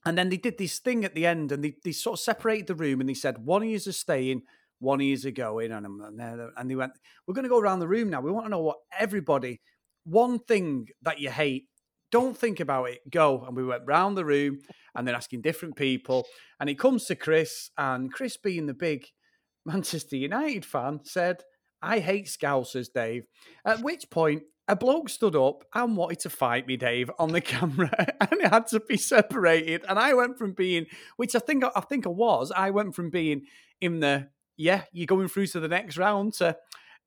And 0.06 0.15
then 0.15 0.30
they 0.30 0.38
did 0.38 0.60
this 0.60 0.77
thing 0.77 1.03
at 1.03 1.15
the 1.15 1.25
end, 1.25 1.51
and 1.51 1.63
they, 1.63 1.73
they 1.84 1.91
sort 1.91 2.19
of 2.19 2.23
separated 2.23 2.67
the 2.67 2.75
room, 2.75 2.99
and 2.99 3.10
they 3.10 3.15
said 3.15 3.39
one 3.39 3.63
of 3.63 3.67
you 3.67 3.77
are 3.77 3.80
staying, 3.80 4.43
one 4.79 4.99
you 4.99 5.17
are 5.25 5.31
going, 5.31 5.71
and 5.71 5.85
um, 5.85 6.01
and 6.57 6.69
they 6.69 6.75
went, 6.75 6.93
we're 7.25 7.33
going 7.33 7.43
to 7.43 7.49
go 7.49 7.59
around 7.59 7.79
the 7.79 7.87
room 7.87 8.09
now. 8.09 8.21
We 8.21 8.31
want 8.31 8.45
to 8.45 8.51
know 8.51 8.61
what 8.61 8.77
everybody 8.97 9.59
one 10.07 10.39
thing 10.39 10.87
that 11.01 11.19
you 11.19 11.29
hate. 11.29 11.65
Don't 12.11 12.37
think 12.37 12.61
about 12.61 12.85
it. 12.85 12.99
Go. 13.11 13.43
And 13.45 13.55
we 13.55 13.65
went 13.65 13.83
round 13.85 14.17
the 14.17 14.25
room, 14.25 14.59
and 14.95 15.07
then 15.07 15.15
asking 15.15 15.41
different 15.41 15.75
people, 15.75 16.25
and 16.59 16.69
it 16.69 16.79
comes 16.79 17.05
to 17.05 17.15
Chris, 17.15 17.69
and 17.77 18.11
Chris, 18.11 18.37
being 18.37 18.65
the 18.65 18.73
big 18.73 19.05
Manchester 19.65 20.15
United 20.15 20.65
fan, 20.65 21.01
said, 21.03 21.43
"I 21.81 21.99
hate 21.99 22.27
Scousers, 22.27 22.87
Dave." 22.93 23.23
At 23.65 23.81
which 23.81 24.09
point 24.09 24.43
a 24.69 24.75
bloke 24.75 25.09
stood 25.09 25.35
up 25.35 25.63
and 25.73 25.95
wanted 25.95 26.19
to 26.19 26.29
fight 26.29 26.67
me, 26.67 26.77
Dave, 26.77 27.11
on 27.19 27.33
the 27.33 27.41
camera, 27.53 27.91
and 28.21 28.41
it 28.41 28.49
had 28.49 28.67
to 28.67 28.79
be 28.79 28.97
separated. 28.97 29.83
And 29.87 29.99
I 29.99 30.13
went 30.13 30.37
from 30.37 30.53
being, 30.53 30.85
which 31.17 31.35
I 31.35 31.39
think 31.39 31.65
I 31.75 31.81
think 31.81 32.05
I 32.05 32.11
was, 32.11 32.51
I 32.55 32.69
went 32.69 32.95
from 32.95 33.09
being 33.09 33.41
in 33.81 33.99
the 33.99 34.29
yeah, 34.58 34.84
you're 34.91 35.08
going 35.08 35.28
through 35.28 35.48
to 35.48 35.60
the 35.60 35.67
next 35.67 35.98
round 35.98 36.34
to 36.36 36.58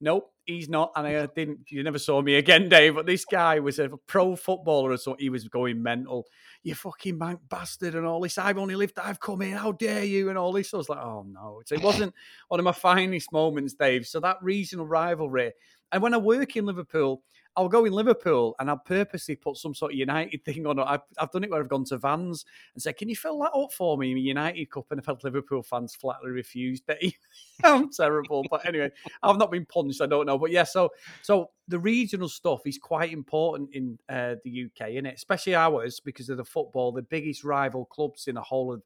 nope, 0.01 0.33
he's 0.45 0.69
not. 0.69 0.93
And 0.97 1.07
I 1.07 1.15
uh, 1.17 1.27
didn't, 1.35 1.71
you 1.71 1.83
never 1.83 1.99
saw 1.99 2.23
me 2.23 2.37
again, 2.37 2.69
Dave. 2.69 2.95
But 2.95 3.07
this 3.07 3.25
guy 3.25 3.59
was 3.61 3.79
a 3.79 3.91
pro 4.07 4.37
footballer, 4.37 4.97
so 4.97 5.17
he 5.19 5.29
was 5.29 5.47
going 5.49 5.83
mental. 5.83 6.27
You 6.63 6.75
fucking 6.75 7.19
bank 7.19 7.41
bastard 7.49 7.95
and 7.95 8.07
all 8.07 8.21
this. 8.21 8.39
I've 8.39 8.59
only 8.59 8.77
lived, 8.77 8.99
I've 8.99 9.21
come 9.21 9.43
in. 9.43 9.53
How 9.53 9.73
dare 9.73 10.05
you? 10.05 10.29
And 10.29 10.39
all 10.39 10.53
this. 10.53 10.73
I 10.73 10.79
was 10.79 10.89
like, 10.89 11.01
oh 11.01 11.25
no. 11.29 11.63
So 11.67 11.75
it 11.75 11.83
wasn't 11.83 12.15
one 12.49 12.61
of 12.61 12.65
my 12.65 12.73
finest 12.73 13.33
moments, 13.33 13.75
Dave. 13.75 14.07
So 14.07 14.21
that 14.21 14.39
regional 14.43 14.87
rivalry. 14.87 15.53
And 15.93 16.03
when 16.03 16.15
I 16.15 16.19
work 16.19 16.57
in 16.57 16.67
Liverpool, 16.67 17.23
I'll 17.57 17.69
go 17.69 17.85
in 17.85 17.93
Liverpool 17.93 18.55
and 18.59 18.71
I'll 18.71 18.79
purposely 18.79 19.37
put 19.37 19.57
some 19.57 19.75
sort 19.75 19.93
of 19.93 19.99
United 19.99 20.45
thing 20.45 20.67
on. 20.67 20.79
I've, 20.79 21.01
I've 21.19 21.31
done 21.31 21.45
it 21.45 21.51
where 21.51 21.61
I've 21.61 21.69
gone 21.69 21.85
to 21.87 21.99
Vans 21.99 22.45
and 22.75 22.83
said, 22.83 22.97
"Can 22.97 23.09
you 23.09 23.17
fill 23.17 23.39
that 23.41 23.53
up 23.55 23.73
for 23.73 23.99
me?" 23.99 24.09
United 24.09 24.71
Cup, 24.71 24.87
and 24.91 25.01
I've 25.01 25.07
had 25.07 25.23
Liverpool 25.25 25.63
fans 25.63 25.95
flatly 25.95 26.31
refused. 26.31 26.85
I'm 27.65 27.91
terrible, 27.91 28.45
but 28.51 28.65
anyway, 28.67 28.91
I've 29.23 29.39
not 29.39 29.51
been 29.51 29.67
punched. 29.67 30.01
I 30.01 30.07
don't 30.07 30.27
know, 30.27 30.39
but 30.39 30.51
yeah. 30.51 30.65
So, 30.65 30.91
so 31.23 31.51
the 31.69 31.79
regional 31.79 32.29
stuff 32.29 32.63
is 32.67 32.79
quite 32.79 33.13
important 33.13 33.75
in 33.75 33.99
uh, 34.09 34.37
the 34.45 34.67
UK, 34.67 34.91
it, 34.91 35.07
especially 35.07 35.55
ours 35.55 36.01
because 36.01 36.29
of 36.29 36.37
the 36.37 36.45
football. 36.45 36.93
The 36.93 37.03
biggest 37.03 37.45
rival 37.45 37.85
clubs 37.85 38.29
in 38.29 38.37
the 38.37 38.43
whole 38.43 38.73
of 38.73 38.83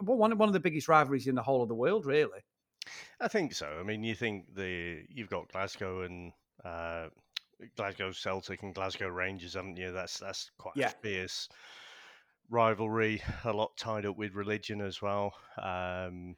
one 0.00 0.36
one 0.36 0.48
of 0.48 0.52
the 0.52 0.60
biggest 0.60 0.88
rivalries 0.88 1.26
in 1.26 1.34
the 1.34 1.42
whole 1.42 1.62
of 1.62 1.68
the 1.68 1.74
world, 1.74 2.06
really. 2.06 2.40
I 3.20 3.28
think 3.28 3.54
so. 3.54 3.66
I 3.78 3.82
mean, 3.82 4.02
you 4.02 4.14
think 4.14 4.54
the 4.54 5.04
you've 5.08 5.30
got 5.30 5.52
Glasgow 5.52 6.02
and 6.02 6.32
uh, 6.64 7.08
Glasgow 7.76 8.12
Celtic 8.12 8.62
and 8.62 8.74
Glasgow 8.74 9.08
Rangers, 9.08 9.54
haven't 9.54 9.76
you? 9.76 9.92
That's 9.92 10.18
that's 10.18 10.50
quite 10.58 10.76
yeah. 10.76 10.92
fierce 11.02 11.48
rivalry. 12.50 13.22
A 13.44 13.52
lot 13.52 13.76
tied 13.76 14.06
up 14.06 14.16
with 14.16 14.34
religion 14.34 14.80
as 14.80 15.00
well. 15.00 15.32
Um, 15.60 16.36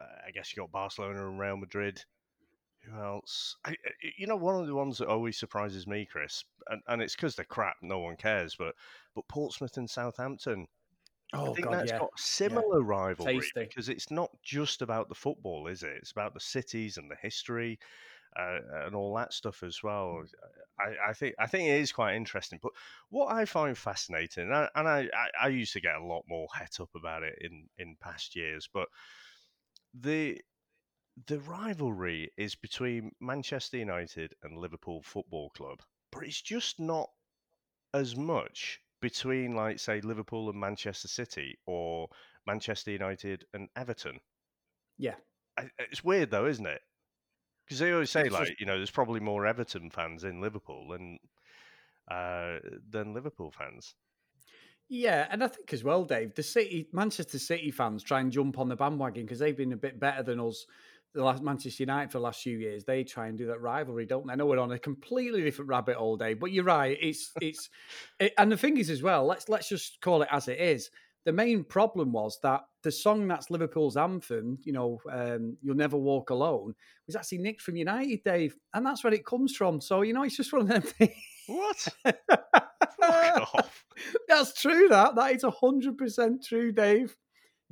I 0.00 0.30
guess 0.32 0.52
you 0.52 0.62
got 0.62 0.72
Barcelona 0.72 1.28
and 1.28 1.38
Real 1.38 1.56
Madrid. 1.56 2.02
Who 2.84 2.98
else? 2.98 3.56
I, 3.66 3.76
you 4.16 4.26
know, 4.26 4.36
one 4.36 4.58
of 4.58 4.66
the 4.66 4.74
ones 4.74 4.96
that 4.98 5.08
always 5.08 5.36
surprises 5.36 5.86
me, 5.86 6.08
Chris, 6.10 6.42
and, 6.68 6.80
and 6.88 7.02
it's 7.02 7.14
because 7.14 7.36
they're 7.36 7.44
crap. 7.44 7.76
No 7.82 7.98
one 7.98 8.16
cares. 8.16 8.56
But 8.58 8.74
but 9.14 9.28
Portsmouth 9.28 9.76
and 9.76 9.88
Southampton. 9.88 10.66
Oh, 11.32 11.52
I 11.52 11.54
think 11.54 11.68
God, 11.68 11.74
that's 11.74 11.92
yeah. 11.92 11.98
got 11.98 12.18
similar 12.18 12.80
yeah. 12.80 12.88
rivalry 12.88 13.34
Tasty. 13.34 13.66
because 13.68 13.88
it's 13.88 14.10
not 14.10 14.30
just 14.42 14.82
about 14.82 15.08
the 15.08 15.14
football, 15.14 15.68
is 15.68 15.82
it? 15.82 15.92
It's 15.98 16.10
about 16.10 16.34
the 16.34 16.40
cities 16.40 16.96
and 16.96 17.10
the 17.10 17.16
history 17.22 17.78
uh, 18.38 18.58
and 18.86 18.94
all 18.94 19.14
that 19.14 19.32
stuff 19.32 19.62
as 19.62 19.82
well. 19.82 20.22
I, 20.78 21.10
I, 21.10 21.12
think 21.12 21.34
I 21.38 21.46
think 21.46 21.68
it 21.68 21.80
is 21.80 21.92
quite 21.92 22.14
interesting. 22.14 22.58
But 22.62 22.72
what 23.08 23.32
I 23.32 23.44
find 23.44 23.76
fascinating, 23.76 24.44
and, 24.44 24.54
I, 24.54 24.68
and 24.74 24.88
I, 24.88 25.08
I, 25.40 25.48
used 25.48 25.72
to 25.74 25.80
get 25.80 25.96
a 25.96 26.04
lot 26.04 26.24
more 26.28 26.46
het 26.54 26.78
up 26.80 26.90
about 26.94 27.22
it 27.22 27.38
in, 27.40 27.68
in 27.78 27.96
past 28.00 28.36
years, 28.36 28.68
but 28.72 28.88
the 29.94 30.40
the 31.26 31.40
rivalry 31.40 32.30
is 32.36 32.54
between 32.54 33.12
Manchester 33.20 33.76
United 33.76 34.34
and 34.42 34.56
Liverpool 34.56 35.02
Football 35.02 35.50
Club, 35.50 35.80
but 36.12 36.24
it's 36.24 36.40
just 36.40 36.78
not 36.80 37.10
as 37.92 38.16
much 38.16 38.80
between, 39.00 39.54
like, 39.54 39.78
say, 39.78 40.00
Liverpool 40.00 40.48
and 40.50 40.60
Manchester 40.60 41.08
City 41.08 41.58
or 41.66 42.08
Manchester 42.46 42.90
United 42.90 43.44
and 43.54 43.68
Everton. 43.76 44.20
Yeah. 44.98 45.16
It's 45.78 46.04
weird, 46.04 46.30
though, 46.30 46.46
isn't 46.46 46.66
it? 46.66 46.80
Because 47.70 47.78
they 47.78 47.92
always 47.92 48.10
say, 48.10 48.28
like, 48.28 48.58
you 48.58 48.66
know, 48.66 48.76
there's 48.76 48.90
probably 48.90 49.20
more 49.20 49.46
Everton 49.46 49.90
fans 49.90 50.24
in 50.24 50.40
Liverpool 50.40 50.88
than 50.88 51.20
uh, 52.10 52.56
than 52.90 53.14
Liverpool 53.14 53.52
fans. 53.56 53.94
Yeah, 54.88 55.28
and 55.30 55.44
I 55.44 55.46
think 55.46 55.72
as 55.72 55.84
well, 55.84 56.02
Dave, 56.04 56.34
the 56.34 56.42
City, 56.42 56.88
Manchester 56.92 57.38
City 57.38 57.70
fans 57.70 58.02
try 58.02 58.18
and 58.18 58.32
jump 58.32 58.58
on 58.58 58.68
the 58.68 58.74
bandwagon 58.74 59.22
because 59.22 59.38
they've 59.38 59.56
been 59.56 59.72
a 59.72 59.76
bit 59.76 60.00
better 60.00 60.24
than 60.24 60.40
us. 60.40 60.66
The 61.14 61.22
last 61.22 61.44
Manchester 61.44 61.84
United 61.84 62.10
for 62.10 62.18
the 62.18 62.24
last 62.24 62.42
few 62.42 62.58
years, 62.58 62.82
they 62.82 63.04
try 63.04 63.28
and 63.28 63.38
do 63.38 63.46
that 63.46 63.60
rivalry, 63.60 64.04
don't 64.04 64.26
they? 64.26 64.32
I 64.32 64.36
know 64.36 64.46
we're 64.46 64.58
on 64.58 64.72
a 64.72 64.78
completely 64.80 65.42
different 65.42 65.68
rabbit 65.68 65.96
all 65.96 66.16
day, 66.16 66.34
but 66.34 66.50
you're 66.50 66.64
right. 66.64 66.98
It's 67.00 67.30
it's, 67.40 67.70
it, 68.18 68.32
and 68.36 68.50
the 68.50 68.56
thing 68.56 68.78
is 68.78 68.90
as 68.90 69.00
well. 69.00 69.24
Let's 69.26 69.48
let's 69.48 69.68
just 69.68 70.00
call 70.00 70.22
it 70.22 70.28
as 70.32 70.48
it 70.48 70.58
is 70.58 70.90
the 71.24 71.32
main 71.32 71.64
problem 71.64 72.12
was 72.12 72.38
that 72.42 72.62
the 72.82 72.90
song 72.90 73.28
that's 73.28 73.50
Liverpool's 73.50 73.96
anthem, 73.96 74.58
you 74.64 74.72
know, 74.72 75.00
um, 75.10 75.56
"You'll 75.62 75.76
Never 75.76 75.96
Walk 75.96 76.30
Alone," 76.30 76.74
was 77.06 77.16
actually 77.16 77.38
nicked 77.38 77.60
from 77.60 77.76
United, 77.76 78.22
Dave, 78.24 78.56
and 78.74 78.84
that's 78.86 79.04
where 79.04 79.12
it 79.12 79.26
comes 79.26 79.54
from. 79.54 79.80
So 79.80 80.02
you 80.02 80.12
know, 80.12 80.22
it's 80.22 80.36
just 80.36 80.52
one 80.52 80.62
of 80.62 80.68
them 80.68 80.82
things. 80.82 81.12
What? 81.46 81.88
that's 84.28 84.60
true. 84.60 84.88
That 84.88 85.14
that 85.16 85.34
is 85.34 85.44
hundred 85.60 85.98
percent 85.98 86.44
true, 86.44 86.72
Dave. 86.72 87.16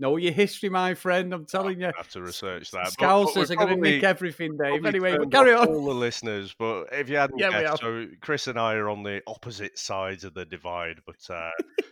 Know 0.00 0.16
your 0.16 0.32
history, 0.32 0.68
my 0.68 0.94
friend. 0.94 1.34
I'm 1.34 1.44
telling 1.44 1.80
you. 1.80 1.90
Have 1.96 2.08
to 2.10 2.22
research 2.22 2.70
that. 2.70 2.88
Scousers 2.88 3.50
are 3.50 3.56
going 3.56 3.74
to 3.74 3.76
nick 3.76 4.04
everything, 4.04 4.56
Dave. 4.56 4.86
Anyway, 4.86 5.16
but 5.18 5.32
carry 5.32 5.52
on. 5.52 5.66
All 5.66 5.84
the 5.86 5.94
listeners, 5.94 6.54
but 6.56 6.84
if 6.92 7.08
you 7.08 7.16
hadn't 7.16 7.38
yeah, 7.38 7.50
guessed, 7.50 7.80
so 7.80 8.06
Chris 8.20 8.46
and 8.46 8.60
I 8.60 8.74
are 8.74 8.88
on 8.88 9.02
the 9.02 9.22
opposite 9.26 9.76
sides 9.76 10.22
of 10.22 10.34
the 10.34 10.44
divide, 10.44 11.00
but 11.04 11.16
uh, 11.28 11.50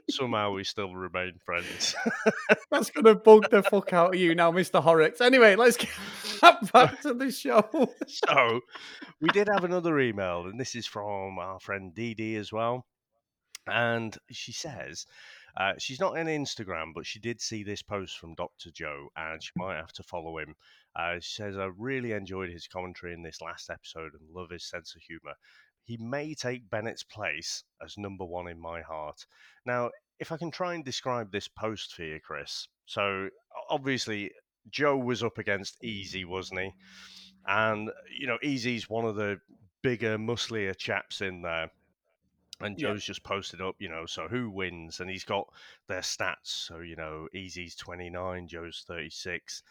somehow 0.09 0.53
we 0.53 0.63
still 0.63 0.95
remain 0.95 1.33
friends. 1.45 1.97
That's 2.71 2.91
going 2.91 3.07
to 3.07 3.17
bug 3.17 3.51
the 3.51 3.65
fuck 3.65 3.93
out 3.93 4.15
of 4.15 4.21
you 4.21 4.37
now, 4.37 4.53
Mr. 4.53 4.81
Horrocks. 4.81 5.21
Anyway, 5.21 5.57
let's 5.57 5.77
get 5.77 5.91
back 6.73 7.01
to 7.03 7.13
the 7.13 7.33
show. 7.33 7.91
so, 8.07 8.61
we 9.21 9.29
did 9.31 9.49
have 9.49 9.65
another 9.65 9.99
email, 9.99 10.47
and 10.47 10.61
this 10.61 10.77
is 10.77 10.87
from 10.87 11.41
our 11.41 11.59
friend 11.59 11.93
Dee 11.93 12.15
Dee 12.15 12.37
as 12.37 12.53
well. 12.53 12.87
And 13.67 14.17
she 14.31 14.53
says, 14.53 15.07
uh, 15.57 15.73
she's 15.79 16.01
not 16.01 16.19
on 16.19 16.27
Instagram, 16.27 16.93
but 16.95 17.07
she 17.07 17.19
did 17.19 17.41
see 17.41 17.63
this 17.63 17.83
post 17.83 18.19
from 18.19 18.35
Dr. 18.35 18.71
Joe 18.71 19.09
and 19.17 19.43
she 19.43 19.53
might 19.57 19.77
have 19.77 19.93
to 19.95 20.03
follow 20.03 20.39
him. 20.39 20.55
Uh, 20.95 21.15
she 21.21 21.35
says, 21.35 21.57
I 21.57 21.71
really 21.77 22.13
enjoyed 22.13 22.51
his 22.51 22.67
commentary 22.67 23.13
in 23.13 23.23
this 23.23 23.41
last 23.41 23.71
episode 23.71 24.13
and 24.13 24.35
love 24.35 24.51
his 24.51 24.69
sense 24.69 24.95
of 24.95 25.03
humour. 25.03 25.35
He 25.85 25.97
may 25.99 26.35
take 26.35 26.69
Bennett's 26.69 27.05
place 27.05 27.65
as 27.83 27.97
number 27.97 28.25
one 28.25 28.49
in 28.49 28.61
my 28.61 28.83
heart. 28.83 29.25
Now, 29.65 29.91
if 30.19 30.33
I 30.33 30.37
can 30.37 30.51
try 30.51 30.75
and 30.75 30.85
describe 30.85 31.31
this 31.31 31.49
post 31.49 31.95
for 31.95 32.03
you, 32.03 32.19
Chris. 32.21 32.67
So, 32.87 33.29
obviously, 33.71 34.33
Joe 34.71 34.97
was 34.97 35.23
up 35.23 35.39
against 35.39 35.83
Easy, 35.85 36.25
wasn't 36.25 36.61
he? 36.61 36.73
And, 37.47 37.91
you 38.19 38.27
know, 38.27 38.39
Easy's 38.43 38.91
one 38.91 39.05
of 39.05 39.17
the 39.17 39.39
bigger, 39.83 40.19
musclier 40.19 40.75
chaps 40.75 41.21
in 41.21 41.43
there. 41.43 41.71
And 42.61 42.79
Joe's 42.79 43.03
yeah. 43.03 43.13
just 43.13 43.23
posted 43.23 43.61
up, 43.61 43.77
you 43.79 43.89
know, 43.89 44.07
so 44.07 44.29
who 44.29 44.51
wins? 44.51 45.01
And 45.01 45.11
he's 45.11 45.25
got 45.25 45.47
their 45.89 46.01
stats. 46.01 46.37
So, 46.45 46.79
you 46.79 46.97
know, 46.97 47.29
Easy's 47.35 47.75
29, 47.77 48.49
Joe's 48.49 48.85
36. 48.87 49.63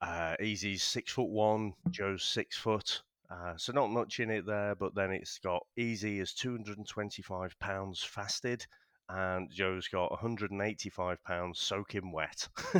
Uh, 0.00 0.36
Easy's 0.40 0.82
six 0.82 1.12
foot 1.12 1.28
one, 1.28 1.74
Joe's 1.90 2.22
six 2.22 2.56
foot. 2.56 3.02
Uh, 3.30 3.54
so 3.56 3.72
not 3.72 3.90
much 3.90 4.20
in 4.20 4.30
it 4.30 4.46
there, 4.46 4.74
but 4.74 4.94
then 4.94 5.10
it's 5.10 5.38
got 5.38 5.66
Easy 5.76 6.20
is 6.20 6.32
225 6.32 7.58
pounds 7.58 8.02
fasted, 8.02 8.64
and 9.08 9.50
Joe's 9.50 9.88
got 9.88 10.10
185 10.12 11.24
pounds 11.24 11.60
soaking 11.60 12.12
wet. 12.12 12.48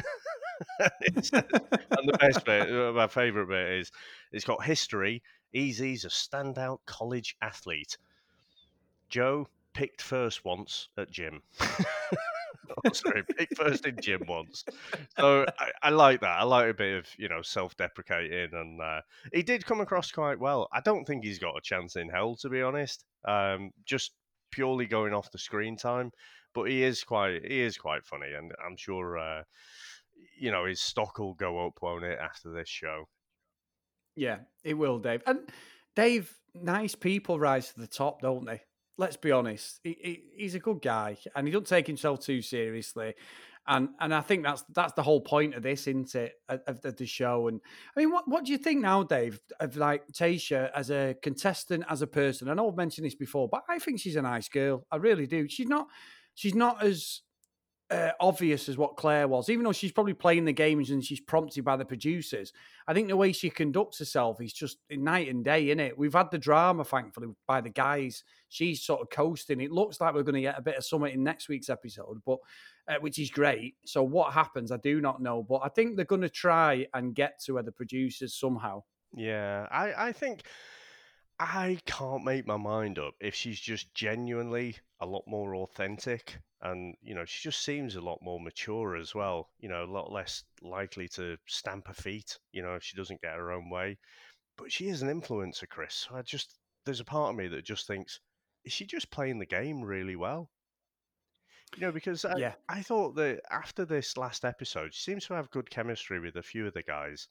and 0.78 1.16
the 1.16 2.18
best 2.20 2.44
bit, 2.44 2.70
uh, 2.70 2.92
my 2.92 3.06
favourite 3.06 3.48
bit 3.48 3.80
is 3.80 3.90
it's 4.30 4.44
got 4.44 4.64
history. 4.64 5.22
Easy's 5.52 6.04
a 6.04 6.08
standout 6.08 6.78
college 6.86 7.36
athlete. 7.42 7.96
Joe 9.08 9.48
picked 9.74 10.02
first 10.02 10.44
once 10.44 10.88
at 10.96 11.10
gym. 11.10 11.42
oh, 11.60 12.92
sorry, 12.92 13.22
picked 13.36 13.56
first 13.56 13.86
in 13.86 13.96
gym 14.00 14.22
once. 14.26 14.64
So 15.18 15.44
I, 15.58 15.70
I, 15.82 15.90
like 15.90 16.20
that. 16.20 16.38
I 16.38 16.44
like 16.44 16.70
a 16.70 16.74
bit 16.74 16.98
of 16.98 17.06
you 17.18 17.28
know 17.28 17.42
self-deprecating, 17.42 18.50
and 18.52 18.80
uh, 18.80 19.00
he 19.32 19.42
did 19.42 19.66
come 19.66 19.80
across 19.80 20.10
quite 20.10 20.38
well. 20.38 20.68
I 20.72 20.80
don't 20.80 21.04
think 21.04 21.24
he's 21.24 21.38
got 21.38 21.56
a 21.56 21.60
chance 21.62 21.96
in 21.96 22.08
hell, 22.08 22.36
to 22.36 22.48
be 22.48 22.62
honest. 22.62 23.04
Um, 23.26 23.70
just 23.84 24.12
purely 24.50 24.86
going 24.86 25.12
off 25.12 25.30
the 25.30 25.38
screen 25.38 25.76
time, 25.76 26.12
but 26.54 26.64
he 26.64 26.82
is 26.82 27.04
quite 27.04 27.44
he 27.44 27.60
is 27.60 27.76
quite 27.76 28.04
funny, 28.04 28.32
and 28.36 28.52
I'm 28.64 28.76
sure 28.76 29.18
uh, 29.18 29.42
you 30.38 30.50
know 30.50 30.64
his 30.64 30.80
stock 30.80 31.18
will 31.18 31.34
go 31.34 31.66
up, 31.66 31.78
won't 31.82 32.04
it, 32.04 32.18
after 32.18 32.50
this 32.50 32.68
show? 32.68 33.08
Yeah, 34.14 34.38
it 34.64 34.74
will, 34.74 34.98
Dave. 34.98 35.22
And 35.26 35.40
Dave, 35.94 36.32
nice 36.54 36.94
people 36.94 37.38
rise 37.38 37.72
to 37.72 37.80
the 37.80 37.86
top, 37.86 38.22
don't 38.22 38.46
they? 38.46 38.62
Let's 38.98 39.16
be 39.16 39.30
honest, 39.30 39.80
he, 39.82 39.96
he, 40.00 40.22
he's 40.36 40.54
a 40.54 40.58
good 40.58 40.80
guy, 40.80 41.18
and 41.34 41.46
he 41.46 41.52
don't 41.52 41.66
take 41.66 41.86
himself 41.86 42.20
too 42.20 42.40
seriously. 42.42 43.14
And 43.68 43.88
and 44.00 44.14
I 44.14 44.20
think 44.20 44.44
that's 44.44 44.62
that's 44.74 44.92
the 44.92 45.02
whole 45.02 45.20
point 45.20 45.54
of 45.54 45.62
this, 45.62 45.86
isn't 45.86 46.14
it? 46.14 46.34
Of, 46.48 46.80
of 46.84 46.96
the 46.96 47.06
show. 47.06 47.48
And 47.48 47.60
I 47.96 48.00
mean, 48.00 48.12
what 48.12 48.28
what 48.28 48.44
do 48.44 48.52
you 48.52 48.58
think 48.58 48.80
now, 48.80 49.02
Dave, 49.02 49.40
of 49.58 49.76
like 49.76 50.06
Tayshia 50.12 50.70
as 50.74 50.90
a 50.90 51.16
contestant, 51.20 51.84
as 51.88 52.00
a 52.00 52.06
person? 52.06 52.48
I 52.48 52.54
know 52.54 52.70
I've 52.70 52.76
mentioned 52.76 53.06
this 53.06 53.16
before, 53.16 53.48
but 53.48 53.64
I 53.68 53.78
think 53.80 54.00
she's 54.00 54.16
a 54.16 54.22
nice 54.22 54.48
girl. 54.48 54.86
I 54.90 54.96
really 54.96 55.26
do. 55.26 55.48
She's 55.48 55.68
not 55.68 55.88
she's 56.34 56.54
not 56.54 56.82
as 56.84 57.22
uh, 57.90 58.10
obvious 58.18 58.68
as 58.68 58.76
what 58.76 58.96
Clare 58.96 59.28
was, 59.28 59.48
even 59.48 59.64
though 59.64 59.72
she's 59.72 59.92
probably 59.92 60.14
playing 60.14 60.44
the 60.44 60.52
games 60.52 60.90
and 60.90 61.04
she's 61.04 61.20
prompted 61.20 61.64
by 61.64 61.76
the 61.76 61.84
producers. 61.84 62.52
I 62.88 62.94
think 62.94 63.08
the 63.08 63.16
way 63.16 63.32
she 63.32 63.48
conducts 63.48 63.98
herself 63.98 64.40
is 64.40 64.52
just 64.52 64.78
night 64.90 65.28
and 65.28 65.44
day, 65.44 65.70
in 65.70 65.78
it. 65.78 65.96
We've 65.96 66.12
had 66.12 66.30
the 66.30 66.38
drama, 66.38 66.84
thankfully, 66.84 67.28
by 67.46 67.60
the 67.60 67.70
guys. 67.70 68.24
She's 68.48 68.82
sort 68.82 69.02
of 69.02 69.10
coasting. 69.10 69.60
It 69.60 69.70
looks 69.70 70.00
like 70.00 70.14
we're 70.14 70.24
going 70.24 70.34
to 70.34 70.40
get 70.40 70.58
a 70.58 70.62
bit 70.62 70.76
of 70.76 70.84
something 70.84 71.12
in 71.12 71.22
next 71.22 71.48
week's 71.48 71.70
episode, 71.70 72.20
but 72.26 72.38
uh, 72.88 72.96
which 73.00 73.18
is 73.18 73.30
great. 73.30 73.76
So 73.84 74.02
what 74.02 74.32
happens, 74.32 74.72
I 74.72 74.78
do 74.78 75.00
not 75.00 75.22
know, 75.22 75.42
but 75.42 75.60
I 75.64 75.68
think 75.68 75.96
they're 75.96 76.04
going 76.04 76.20
to 76.22 76.28
try 76.28 76.86
and 76.94 77.14
get 77.14 77.40
to 77.44 77.54
where 77.54 77.62
the 77.62 77.72
producers 77.72 78.34
somehow. 78.34 78.82
Yeah, 79.14 79.66
I, 79.70 80.08
I 80.08 80.12
think 80.12 80.42
I 81.38 81.78
can't 81.86 82.24
make 82.24 82.46
my 82.46 82.58
mind 82.58 82.98
up 82.98 83.14
if 83.20 83.34
she's 83.34 83.58
just 83.58 83.94
genuinely 83.94 84.76
a 85.00 85.06
lot 85.06 85.26
more 85.26 85.54
authentic 85.56 86.42
and 86.60 86.94
you 87.00 87.14
know 87.14 87.24
she 87.24 87.42
just 87.42 87.62
seems 87.62 87.96
a 87.96 88.02
lot 88.02 88.20
more 88.20 88.38
mature 88.38 88.94
as 88.96 89.14
well 89.14 89.50
you 89.58 89.68
know 89.70 89.82
a 89.84 89.86
lot 89.90 90.12
less 90.12 90.44
likely 90.60 91.08
to 91.08 91.38
stamp 91.46 91.86
her 91.88 91.94
feet 91.94 92.38
you 92.52 92.60
know 92.60 92.74
if 92.74 92.82
she 92.84 92.96
doesn't 92.98 93.22
get 93.22 93.36
her 93.36 93.50
own 93.50 93.70
way. 93.70 93.98
But 94.56 94.72
she 94.72 94.88
is 94.88 95.02
an 95.02 95.08
influencer 95.08 95.68
chris. 95.68 95.94
So 95.96 96.16
i 96.16 96.22
just 96.22 96.58
there's 96.84 97.00
a 97.00 97.04
part 97.04 97.30
of 97.30 97.36
me 97.36 97.48
that 97.48 97.64
just 97.64 97.86
thinks 97.86 98.20
is 98.64 98.72
she 98.72 98.86
just 98.86 99.10
playing 99.10 99.38
the 99.38 99.46
game 99.46 99.82
really 99.82 100.16
well? 100.16 100.50
You 101.76 101.80
know 101.82 101.92
because 101.92 102.24
I, 102.24 102.34
Yeah. 102.34 102.56
I 102.68 102.82
thought 102.82 103.14
that 103.16 103.40
after 103.52 103.84
this 103.84 104.16
last 104.16 104.44
episode 104.44 104.94
she 104.94 105.02
seems 105.02 105.26
to 105.26 105.34
have 105.34 105.48
good 105.50 105.70
chemistry 105.70 106.18
with 106.18 106.34
a 106.36 106.42
few 106.42 106.66
of 106.66 106.74
the 106.74 106.82
guys 106.82 107.28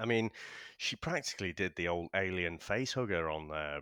I 0.00 0.04
mean, 0.06 0.30
she 0.76 0.96
practically 0.96 1.52
did 1.52 1.76
the 1.76 1.88
old 1.88 2.08
alien 2.14 2.58
face 2.58 2.92
hugger 2.94 3.30
on 3.30 3.50
uh, 3.50 3.80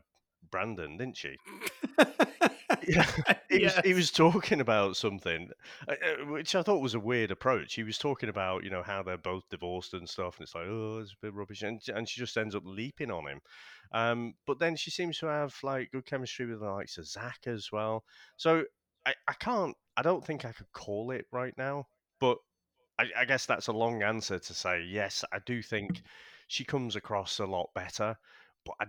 Brandon, 0.51 0.97
didn't 0.97 1.17
she? 1.17 1.37
Yeah, 2.89 3.07
he 3.49 3.63
was 3.65 3.77
he 3.85 3.95
was 3.95 4.11
talking 4.11 4.61
about 4.61 4.97
something, 4.97 5.51
uh, 5.87 5.93
uh, 5.93 6.25
which 6.27 6.55
I 6.55 6.63
thought 6.63 6.81
was 6.81 6.95
a 6.95 7.01
weird 7.01 7.31
approach. 7.31 7.75
He 7.75 7.83
was 7.83 7.99
talking 7.99 8.29
about 8.29 8.65
you 8.65 8.71
know 8.71 8.83
how 8.83 9.03
they're 9.03 9.19
both 9.19 9.49
divorced 9.51 9.95
and 9.95 10.09
stuff, 10.09 10.39
and 10.39 10.45
it's 10.45 10.55
like 10.55 10.67
oh, 10.67 10.99
it's 11.01 11.13
a 11.13 11.17
bit 11.27 11.35
rubbish, 11.35 11.63
and 11.63 11.81
and 11.95 12.09
she 12.09 12.21
just 12.21 12.37
ends 12.37 12.55
up 12.55 12.63
leaping 12.65 13.11
on 13.11 13.29
him. 13.29 13.41
Um, 13.93 14.35
but 14.47 14.59
then 14.59 14.75
she 14.77 14.91
seems 14.91 15.19
to 15.19 15.27
have 15.27 15.55
like 15.63 15.91
good 15.93 16.07
chemistry 16.07 16.47
with 16.47 16.61
the 16.61 16.71
likes 16.71 16.99
of 16.99 17.07
Zac 17.07 17.41
as 17.47 17.71
well. 17.71 18.05
So 18.37 18.65
I, 19.07 19.15
I 19.29 19.35
can't, 19.35 19.77
I 19.97 20.03
don't 20.03 20.25
think 20.25 20.45
I 20.45 20.53
could 20.53 20.73
call 20.73 21.11
it 21.11 21.27
right 21.31 21.55
now, 21.57 21.87
but 22.21 22.39
I, 23.03 23.23
I 23.23 23.25
guess 23.25 23.47
that's 23.47 23.67
a 23.69 23.73
long 23.73 24.03
answer 24.03 24.39
to 24.39 24.55
say 24.55 24.83
yes. 24.83 25.25
I 25.33 25.39
do 25.45 25.63
think 25.63 26.03
she 26.47 26.65
comes 26.65 26.97
across 26.97 27.39
a 27.39 27.47
lot 27.47 27.71
better, 27.75 28.17
but 28.65 28.75
I, 28.81 28.87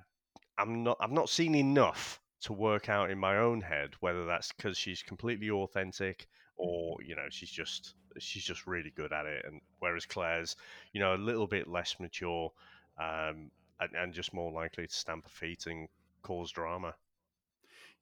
I'm 0.57 0.83
not. 0.83 0.97
I've 0.99 1.11
not 1.11 1.29
seen 1.29 1.55
enough 1.55 2.21
to 2.41 2.53
work 2.53 2.89
out 2.89 3.09
in 3.09 3.17
my 3.17 3.37
own 3.37 3.61
head 3.61 3.91
whether 4.01 4.25
that's 4.25 4.51
because 4.51 4.77
she's 4.77 5.01
completely 5.01 5.49
authentic 5.49 6.27
or 6.57 6.97
you 7.01 7.15
know 7.15 7.27
she's 7.29 7.49
just 7.49 7.95
she's 8.19 8.43
just 8.43 8.67
really 8.67 8.91
good 8.95 9.13
at 9.13 9.25
it. 9.25 9.45
And 9.45 9.61
whereas 9.79 10.05
Clare's, 10.05 10.55
you 10.93 10.99
know, 10.99 11.15
a 11.15 11.17
little 11.17 11.47
bit 11.47 11.67
less 11.67 11.95
mature, 11.99 12.51
um, 12.99 13.49
and, 13.79 13.95
and 13.97 14.13
just 14.13 14.33
more 14.33 14.51
likely 14.51 14.87
to 14.87 14.93
stamp 14.93 15.23
her 15.25 15.29
feet 15.29 15.65
and 15.67 15.87
cause 16.21 16.51
drama. 16.51 16.93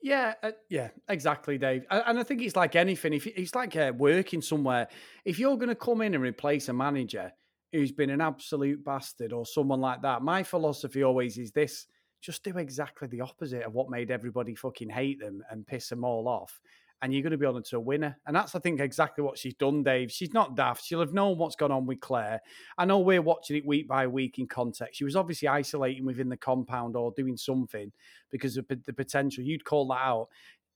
Yeah, 0.01 0.33
uh, 0.41 0.51
yeah, 0.69 0.89
exactly, 1.09 1.57
Dave. 1.57 1.85
And 1.91 2.17
I 2.19 2.23
think 2.23 2.41
it's 2.41 2.55
like 2.55 2.75
anything. 2.75 3.13
If 3.13 3.27
it's 3.27 3.53
like 3.53 3.75
uh, 3.75 3.93
working 3.95 4.41
somewhere, 4.41 4.87
if 5.25 5.37
you're 5.37 5.57
going 5.57 5.69
to 5.69 5.75
come 5.75 6.01
in 6.01 6.15
and 6.15 6.23
replace 6.23 6.69
a 6.69 6.73
manager 6.73 7.31
who's 7.71 7.91
been 7.91 8.09
an 8.09 8.21
absolute 8.21 8.83
bastard 8.83 9.31
or 9.31 9.45
someone 9.45 9.79
like 9.79 10.01
that, 10.01 10.23
my 10.23 10.41
philosophy 10.41 11.03
always 11.03 11.37
is 11.37 11.51
this: 11.51 11.85
just 12.19 12.43
do 12.43 12.57
exactly 12.57 13.07
the 13.09 13.21
opposite 13.21 13.61
of 13.61 13.73
what 13.73 13.91
made 13.91 14.09
everybody 14.09 14.55
fucking 14.55 14.89
hate 14.89 15.19
them 15.19 15.43
and 15.51 15.67
piss 15.67 15.89
them 15.89 16.03
all 16.03 16.27
off, 16.27 16.59
and 17.01 17.11
you're 17.11 17.23
going 17.23 17.31
to 17.31 17.37
be 17.37 17.45
on 17.45 17.61
to 17.61 17.77
a 17.77 17.79
winner. 17.79 18.17
And 18.27 18.35
that's, 18.35 18.53
I 18.55 18.59
think, 18.59 18.79
exactly 18.79 19.23
what 19.23 19.37
she's 19.37 19.55
done, 19.55 19.83
Dave. 19.83 20.11
She's 20.11 20.33
not 20.33 20.55
daft. 20.55 20.85
She'll 20.85 20.99
have 20.99 21.13
known 21.13 21.37
what's 21.37 21.55
gone 21.55 21.71
on 21.71 21.85
with 21.85 21.99
Clare. 21.99 22.41
I 22.77 22.85
know 22.85 22.99
we're 22.99 23.21
watching 23.21 23.57
it 23.57 23.65
week 23.65 23.87
by 23.87 24.05
week 24.07 24.37
in 24.37 24.47
context. 24.47 24.97
She 24.97 25.03
was 25.03 25.15
obviously 25.15 25.47
isolating 25.47 26.05
within 26.05 26.29
the 26.29 26.37
compound 26.37 26.95
or 26.95 27.11
doing 27.15 27.37
something 27.37 27.91
because 28.29 28.55
of 28.57 28.67
the 28.67 28.93
potential. 28.93 29.43
You'd 29.43 29.65
call 29.65 29.87
that 29.87 30.01
out. 30.01 30.27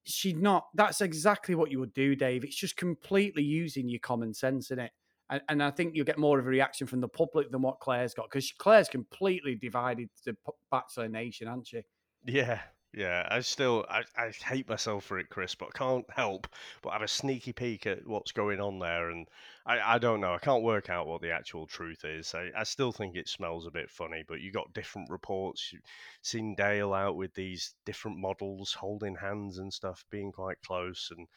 She's 0.04 0.36
not. 0.36 0.68
That's 0.74 1.02
exactly 1.02 1.56
what 1.56 1.72
you 1.72 1.80
would 1.80 1.94
do, 1.94 2.16
Dave. 2.16 2.44
It's 2.44 2.56
just 2.56 2.76
completely 2.76 3.44
using 3.44 3.88
your 3.88 4.00
common 4.00 4.34
sense 4.34 4.72
in 4.72 4.80
it. 4.80 4.92
And, 5.30 5.42
and 5.50 5.64
I 5.64 5.72
think 5.72 5.96
you'll 5.96 6.06
get 6.06 6.20
more 6.20 6.40
of 6.40 6.46
a 6.46 6.50
reaction 6.50 6.86
from 6.86 7.02
the 7.02 7.08
public 7.08 7.52
than 7.52 7.62
what 7.62 7.80
Clare's 7.80 8.14
got 8.14 8.30
because 8.30 8.52
Clare's 8.52 8.90
completely 8.90 9.56
divided 9.56 10.10
the 10.24 10.36
Bachelor 10.72 11.08
Nation, 11.08 11.48
hasn't 11.48 11.68
she? 11.68 11.82
Yeah, 12.26 12.60
yeah. 12.96 13.28
I 13.30 13.42
still 13.42 13.86
I, 13.90 14.04
I 14.18 14.30
hate 14.32 14.70
myself 14.70 15.04
for 15.04 15.20
it, 15.20 15.30
Chris, 15.30 15.54
but 15.54 15.70
I 15.74 15.78
can't 15.78 16.06
help 16.10 16.48
but 16.82 16.94
have 16.94 17.02
a 17.02 17.08
sneaky 17.08 17.54
peek 17.54 17.86
at 17.86 18.08
what's 18.08 18.32
going 18.32 18.60
on 18.60 18.80
there, 18.80 19.10
and 19.10 19.28
I, 19.66 19.96
I 19.96 19.98
don't 19.98 20.22
know. 20.22 20.34
I 20.34 20.40
can't 20.40 20.64
work 20.64 20.90
out 20.90 21.08
what 21.08 21.22
the 21.22 21.32
actual 21.32 21.68
truth 21.68 22.06
is. 22.06 22.34
I, 22.34 22.52
I 22.58 22.64
still 22.64 22.92
think 22.92 23.16
it 23.16 23.28
smells 23.28 23.68
a 23.68 23.72
bit 23.72 23.90
funny, 23.90 24.24
but 24.28 24.42
you 24.42 24.52
got 24.52 24.74
different 24.74 25.10
reports. 25.10 25.72
You've 25.74 25.82
seen 26.22 26.56
Dale 26.56 26.94
out 26.94 27.18
with 27.18 27.34
these 27.34 27.76
different 27.86 28.18
models 28.18 28.74
holding 28.74 29.16
hands 29.16 29.58
and 29.58 29.74
stuff, 29.74 30.06
being 30.10 30.32
quite 30.32 30.62
close, 30.66 31.12
and 31.16 31.28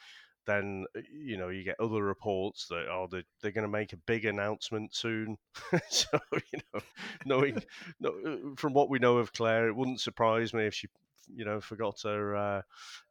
then 0.45 0.85
you 1.11 1.37
know 1.37 1.49
you 1.49 1.63
get 1.63 1.79
other 1.79 2.03
reports 2.03 2.67
that 2.69 2.87
oh 2.89 3.07
they're, 3.11 3.23
they're 3.41 3.51
going 3.51 3.67
to 3.67 3.67
make 3.67 3.93
a 3.93 3.97
big 3.97 4.25
announcement 4.25 4.95
soon 4.95 5.37
so 5.89 6.07
you 6.33 6.59
know 6.73 6.81
knowing 7.25 7.61
no, 7.99 8.09
uh, 8.25 8.55
from 8.55 8.73
what 8.73 8.89
we 8.89 8.97
know 8.97 9.17
of 9.17 9.31
clare 9.31 9.67
it 9.67 9.75
wouldn't 9.75 9.99
surprise 9.99 10.51
me 10.53 10.65
if 10.65 10.73
she 10.73 10.87
you 11.27 11.45
know 11.45 11.59
forgot 11.61 12.01
her 12.03 12.35
uh, 12.35 12.61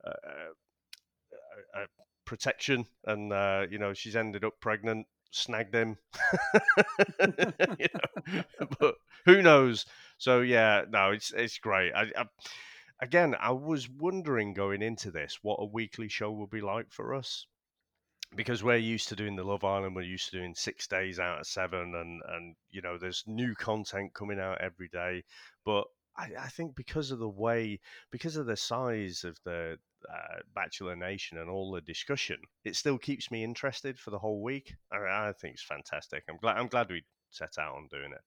uh, 0.07 0.11
uh, 1.75 1.87
protection 2.25 2.85
and 3.05 3.33
uh, 3.33 3.67
you 3.71 3.79
know 3.79 3.95
she's 3.95 4.17
ended 4.17 4.45
up 4.45 4.55
pregnant 4.61 5.07
snagged 5.31 5.75
him 5.75 5.97
you 7.79 7.87
know? 7.95 8.43
but 8.81 8.95
who 9.27 9.43
knows 9.43 9.85
so 10.17 10.41
yeah 10.41 10.85
no 10.89 11.11
it's 11.11 11.33
it's 11.33 11.59
great 11.59 11.93
I, 11.93 12.11
I 12.17 12.25
again, 13.01 13.35
I 13.39 13.53
was 13.53 13.89
wondering 13.89 14.55
going 14.55 14.83
into 14.83 15.11
this 15.11 15.39
what 15.43 15.61
a 15.61 15.65
weekly 15.65 16.09
show 16.09 16.31
would 16.33 16.51
be 16.51 16.61
like 16.61 16.91
for 16.91 17.15
us. 17.15 17.47
Because 18.35 18.63
we're 18.63 18.77
used 18.77 19.09
to 19.09 19.17
doing 19.17 19.37
the 19.37 19.45
Love 19.45 19.65
Island, 19.65 19.97
we're 19.97 20.03
used 20.03 20.31
to 20.31 20.39
doing 20.39 20.55
six 20.55 20.87
days 20.87 21.19
out 21.19 21.41
of 21.41 21.47
seven, 21.47 21.95
and 21.95 22.21
and 22.29 22.57
you 22.71 22.83
know 22.83 22.99
there's 22.99 23.25
new 23.27 23.55
content 23.55 24.13
coming 24.13 24.39
out 24.39 24.61
every 24.61 24.89
day. 24.89 25.25
But 25.65 25.87
I, 26.19 26.31
I 26.39 26.49
think 26.49 26.75
because 26.75 27.11
of 27.11 27.21
the 27.21 27.29
way, 27.29 27.81
because 28.11 28.37
of 28.37 28.47
the 28.47 28.57
size 28.57 29.25
of 29.25 29.39
the 29.45 29.79
uh, 30.13 30.41
Bachelor 30.55 30.97
Nation 30.97 31.39
and 31.39 31.49
all 31.49 31.71
the 31.71 31.81
discussion, 31.81 32.39
it 32.65 32.77
still 32.77 32.99
keeps 32.99 33.31
me 33.31 33.45
interested 33.45 33.99
for 33.99 34.11
the 34.11 34.19
whole 34.19 34.43
week. 34.43 34.75
I, 34.93 35.29
I 35.29 35.33
think 35.41 35.55
it's 35.55 35.63
fantastic. 35.63 36.25
I'm 36.29 36.37
glad 36.39 36.59
I'm 36.59 36.69
glad 36.69 36.91
we 36.91 37.05
set 37.31 37.59
out 37.59 37.77
on 37.77 37.87
doing 37.91 38.13
it. 38.13 38.21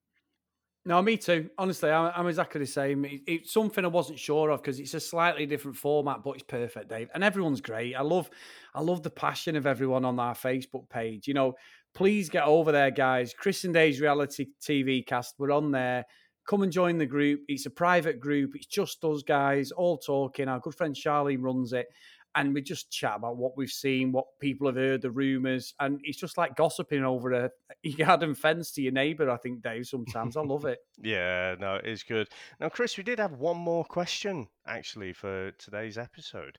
No, 0.84 1.00
me 1.02 1.16
too. 1.16 1.48
Honestly, 1.60 1.92
I'm, 1.92 2.12
I'm 2.16 2.28
exactly 2.28 2.60
the 2.60 2.66
same. 2.66 3.06
It, 3.06 3.22
it's 3.28 3.54
something 3.54 3.86
I 3.86 3.90
wasn't 3.90 4.18
sure 4.18 4.50
of 4.50 4.64
because 4.64 4.80
it's 4.80 4.96
a 4.96 5.00
slightly 5.00 5.46
different 5.46 5.78
format, 5.78 6.24
but 6.24 6.32
it's 6.32 6.44
perfect, 6.44 6.90
Dave. 6.90 7.10
And 7.14 7.24
everyone's 7.24 7.62
great. 7.62 7.94
I 7.94 8.02
love, 8.02 8.32
I 8.74 8.82
love 8.82 9.04
the 9.04 9.12
passion 9.12 9.56
of 9.56 9.68
everyone 9.68 10.06
on 10.06 10.20
our 10.20 10.34
Facebook 10.34 10.90
page. 10.90 11.28
You 11.28 11.36
know, 11.36 11.54
please 11.94 12.30
get 12.30 12.46
over 12.46 12.72
there, 12.72 12.90
guys. 12.90 13.32
Chris 13.38 13.64
and 13.64 13.76
Dave's 13.76 14.02
reality 14.02 14.48
TV 14.60 15.06
cast. 15.06 15.36
We're 15.38 15.52
on 15.52 15.70
there. 15.70 16.06
Come 16.48 16.64
and 16.64 16.72
join 16.72 16.98
the 16.98 17.06
group. 17.06 17.42
It's 17.48 17.66
a 17.66 17.70
private 17.70 18.20
group. 18.20 18.56
It's 18.56 18.66
just 18.66 19.04
us 19.06 19.24
guys 19.24 19.72
all 19.72 19.98
talking. 19.98 20.48
Our 20.48 20.60
good 20.60 20.76
friend 20.76 20.96
Charlie 20.96 21.38
runs 21.38 21.74
it 21.74 21.88
and 22.36 22.54
we 22.54 22.62
just 22.62 22.90
chat 22.90 23.18
about 23.18 23.38
what 23.38 23.58
we've 23.58 23.72
seen, 23.72 24.12
what 24.12 24.26
people 24.40 24.68
have 24.68 24.76
heard, 24.76 25.02
the 25.02 25.12
rumors, 25.12 25.74
and 25.80 26.00
it's 26.04 26.18
just 26.18 26.38
like 26.38 26.56
gossiping 26.56 27.04
over 27.04 27.32
a, 27.34 27.52
garden 27.98 28.36
fence 28.36 28.72
to 28.72 28.82
your 28.82 28.94
neighbor. 28.94 29.30
I 29.30 29.38
think 29.38 29.62
Dave 29.62 29.88
sometimes 29.88 30.38
I 30.38 30.42
love 30.42 30.66
it. 30.66 30.80
yeah, 31.02 31.56
no, 31.60 31.80
it's 31.84 32.04
good. 32.04 32.30
Now, 32.60 32.70
Chris, 32.70 32.98
we 32.98 33.04
did 33.04 33.20
have 33.20 33.34
one 33.34 33.58
more 33.58 33.84
question 33.84 34.48
actually 34.66 35.14
for 35.14 35.52
today's 35.52 35.98
episode, 35.98 36.58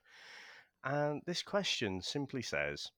and 0.83 1.21
this 1.25 1.41
question 1.41 2.01
simply 2.01 2.41
says, 2.41 2.91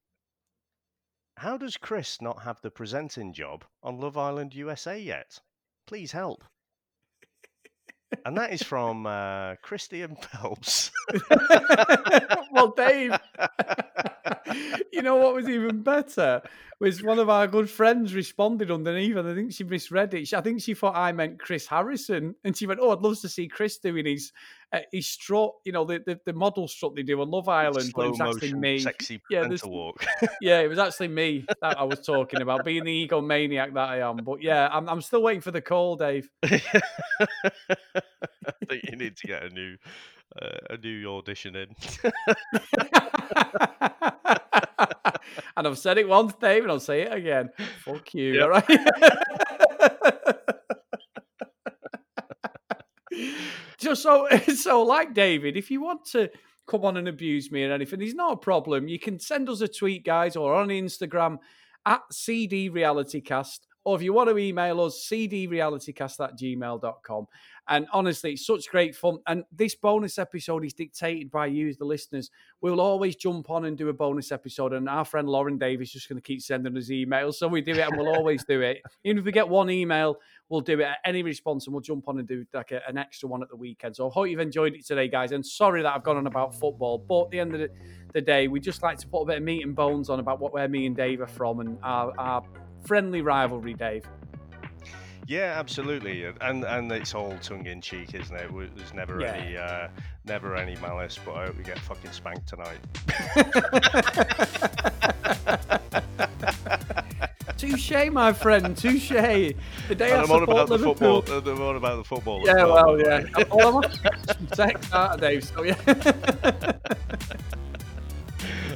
"How 1.37 1.57
does 1.57 1.77
Chris 1.77 2.21
not 2.21 2.43
have 2.43 2.59
the 2.61 2.71
presenting 2.71 3.33
job 3.33 3.63
on 3.83 3.99
Love 3.99 4.17
Island 4.17 4.53
USA 4.53 4.99
yet? 4.99 5.39
Please 5.87 6.11
help." 6.11 6.43
And 8.25 8.37
that 8.37 8.53
is 8.53 8.63
from 8.63 9.05
uh, 9.05 9.55
Christian 9.61 10.15
Phelps. 10.15 10.91
well, 12.51 12.73
Dave, 12.75 13.17
you 14.91 15.01
know 15.01 15.15
what 15.17 15.35
was 15.35 15.47
even 15.49 15.81
better 15.81 16.41
was 16.79 17.01
one 17.01 17.19
of 17.19 17.29
our 17.29 17.47
good 17.47 17.69
friends 17.69 18.13
responded 18.13 18.69
underneath, 18.69 19.15
and 19.15 19.27
I 19.27 19.33
think 19.33 19.53
she 19.53 19.63
misread 19.63 20.13
it. 20.13 20.33
I 20.33 20.41
think 20.41 20.61
she 20.61 20.73
thought 20.73 20.95
I 20.95 21.11
meant 21.11 21.39
Chris 21.39 21.65
Harrison, 21.65 22.35
and 22.43 22.55
she 22.55 22.67
went, 22.67 22.79
"Oh, 22.81 22.91
I'd 22.91 22.99
love 22.99 23.19
to 23.21 23.29
see 23.29 23.47
Chris 23.47 23.77
doing 23.77 24.05
his 24.05 24.33
uh, 24.73 24.79
his 24.91 25.07
strut, 25.07 25.53
you 25.63 25.71
know, 25.71 25.85
the, 25.85 26.03
the, 26.05 26.19
the 26.25 26.33
model 26.33 26.67
strut 26.67 26.95
they 26.95 27.03
do 27.03 27.21
on 27.21 27.29
Love 27.31 27.47
Island." 27.47 27.85
Slow 27.91 28.03
but 28.03 28.05
it 28.07 28.11
was 28.11 28.35
actually 28.35 28.53
me. 28.55 28.79
sexy 28.79 29.21
Yeah, 29.29 29.47
this- 29.47 29.63
walk. 29.63 30.05
Yeah, 30.41 30.59
it 30.59 30.67
was 30.67 30.79
actually 30.79 31.07
me 31.07 31.45
that 31.61 31.79
I 31.79 31.83
was 31.83 32.01
talking 32.01 32.41
about, 32.41 32.65
being 32.65 32.83
the 32.83 33.07
egomaniac 33.07 33.73
that 33.73 33.89
I 33.89 34.07
am. 34.07 34.17
But 34.17 34.41
yeah, 34.41 34.67
I'm 34.71 34.89
I'm 34.89 35.01
still 35.01 35.21
waiting 35.23 35.41
for 35.41 35.51
the 35.51 35.61
call, 35.61 35.95
Dave. 35.95 36.29
I 36.43 36.59
think 38.67 38.83
you 38.89 38.97
need 38.97 39.15
to 39.17 39.27
get 39.27 39.43
a 39.43 39.49
new 39.49 39.77
uh, 40.41 40.57
a 40.71 40.77
new 40.77 41.07
audition 41.09 41.55
in. 41.55 41.67
and 45.57 45.67
I've 45.67 45.77
said 45.77 45.97
it 45.97 46.07
once, 46.07 46.33
Dave, 46.39 46.63
and 46.63 46.71
I'll 46.71 46.79
say 46.79 47.01
it 47.03 47.13
again. 47.13 47.49
Fuck 47.83 48.13
you. 48.13 48.33
Yep. 48.33 48.43
All 48.43 48.49
right. 48.49 48.65
Just 53.77 54.01
so, 54.03 54.27
so 54.55 54.83
like 54.83 55.13
David, 55.13 55.57
if 55.57 55.69
you 55.69 55.81
want 55.81 56.05
to 56.11 56.29
come 56.67 56.85
on 56.85 56.97
and 56.97 57.07
abuse 57.07 57.51
me 57.51 57.63
or 57.63 57.71
anything, 57.71 57.99
there's 57.99 58.15
not 58.15 58.33
a 58.33 58.37
problem. 58.37 58.87
You 58.87 58.99
can 58.99 59.19
send 59.19 59.49
us 59.49 59.61
a 59.61 59.67
tweet, 59.67 60.03
guys, 60.03 60.35
or 60.35 60.55
on 60.55 60.69
Instagram 60.69 61.37
at 61.85 62.01
CD 62.11 62.69
Realitycast. 62.69 63.59
Or 63.83 63.95
if 63.95 64.01
you 64.01 64.13
want 64.13 64.29
to 64.29 64.37
email 64.39 64.81
us, 64.81 65.07
cdrealitycast 65.09 66.23
at 66.23 66.37
gmail.com. 66.37 67.27
And 67.67 67.87
honestly, 67.91 68.33
it's 68.33 68.45
such 68.45 68.69
great 68.69 68.95
fun. 68.95 69.17
And 69.27 69.43
this 69.51 69.73
bonus 69.73 70.19
episode 70.19 70.63
is 70.65 70.73
dictated 70.73 71.31
by 71.31 71.47
you, 71.47 71.73
the 71.73 71.85
listeners. 71.85 72.29
We'll 72.61 72.79
always 72.79 73.15
jump 73.15 73.49
on 73.49 73.65
and 73.65 73.77
do 73.77 73.89
a 73.89 73.93
bonus 73.93 74.31
episode. 74.31 74.73
And 74.73 74.87
our 74.87 75.03
friend 75.03 75.27
Lauren 75.27 75.57
Davis 75.57 75.89
is 75.89 75.93
just 75.93 76.09
going 76.09 76.21
to 76.21 76.25
keep 76.25 76.41
sending 76.41 76.77
us 76.77 76.89
emails. 76.89 77.35
So 77.35 77.47
we 77.47 77.61
do 77.61 77.71
it 77.71 77.79
and 77.79 77.97
we'll 77.97 78.13
always 78.13 78.43
do 78.43 78.61
it. 78.61 78.81
Even 79.03 79.17
if 79.19 79.25
we 79.25 79.31
get 79.31 79.49
one 79.49 79.69
email, 79.69 80.17
we'll 80.49 80.61
do 80.61 80.79
it 80.79 80.83
at 80.83 80.97
any 81.05 81.23
response 81.23 81.65
and 81.65 81.73
we'll 81.73 81.81
jump 81.81 82.07
on 82.07 82.19
and 82.19 82.27
do 82.27 82.45
like 82.53 82.71
a, 82.71 82.81
an 82.87 82.97
extra 82.97 83.27
one 83.27 83.41
at 83.41 83.49
the 83.49 83.55
weekend. 83.55 83.95
So 83.95 84.09
I 84.09 84.13
hope 84.13 84.27
you've 84.27 84.39
enjoyed 84.39 84.75
it 84.75 84.85
today, 84.85 85.07
guys. 85.07 85.31
And 85.31 85.43
sorry 85.43 85.81
that 85.81 85.95
I've 85.95 86.03
gone 86.03 86.17
on 86.17 86.27
about 86.27 86.53
football. 86.53 86.99
But 86.99 87.25
at 87.25 87.31
the 87.31 87.39
end 87.39 87.53
of 87.53 87.59
the, 87.61 87.69
the 88.13 88.21
day, 88.21 88.47
we 88.47 88.59
just 88.59 88.83
like 88.83 88.99
to 88.99 89.07
put 89.07 89.21
a 89.21 89.25
bit 89.25 89.37
of 89.37 89.43
meat 89.43 89.65
and 89.65 89.75
bones 89.75 90.09
on 90.11 90.19
about 90.19 90.39
what 90.39 90.53
where 90.53 90.67
me 90.67 90.85
and 90.85 90.95
Dave 90.95 91.19
are 91.21 91.27
from 91.27 91.61
and 91.61 91.79
our, 91.81 92.13
our 92.19 92.43
friendly 92.85 93.21
rivalry, 93.21 93.73
Dave. 93.73 94.05
Yeah, 95.27 95.55
absolutely, 95.57 96.23
and 96.41 96.63
and, 96.63 96.91
it's 96.91 97.15
all 97.15 97.35
tongue 97.41 97.65
in 97.65 97.81
cheek, 97.81 98.13
isn't 98.13 98.35
it? 98.35 98.51
There's 98.75 98.93
never 98.93 99.19
Yeah. 99.21 99.33
any 99.33 99.57
uh, 99.57 99.87
never 100.25 100.55
any 100.55 100.75
malice, 100.77 101.17
but 101.25 101.33
I 101.33 101.45
hope 101.47 101.57
we 101.57 101.63
get 101.63 101.79
fucking 101.79 102.11
spanked 102.11 102.47
tonight. 102.47 102.77
Touche, 107.57 108.09
my 108.11 108.33
friend. 108.33 108.77
Touche. 108.77 109.09
The 109.09 109.55
day 109.95 110.11
I 110.11 110.17
I'm 110.19 110.25
support 110.27 110.43
about 110.43 110.67
the 110.67 110.77
Liverpool. 110.77 111.21
football. 111.21 111.53
uh, 111.53 111.55
I'm 111.55 111.61
on 111.61 111.75
about 111.77 111.97
the 111.97 112.03
football. 112.03 112.41
Yeah, 112.45 112.65
well, 112.65 112.95
well, 112.95 112.99
yeah. 112.99 113.23
Well, 113.49 113.69
I'm 113.69 113.75
on 113.75 113.85
aren't 114.91 115.21
Dave? 115.21 115.43
So 115.43 115.63
yeah. 115.63 115.75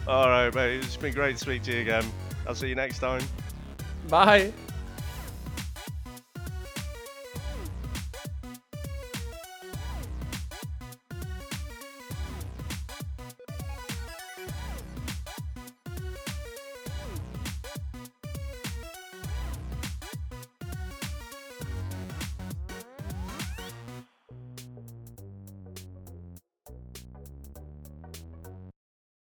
All 0.07 0.29
right, 0.29 0.53
mate. 0.55 0.77
It's 0.77 0.97
been 0.97 1.13
great 1.13 1.33
to 1.33 1.39
speak 1.39 1.61
to 1.63 1.73
you 1.73 1.81
again. 1.81 2.05
I'll 2.47 2.55
see 2.55 2.69
you 2.69 2.75
next 2.75 2.99
time. 2.99 3.21
Bye. 4.07 4.53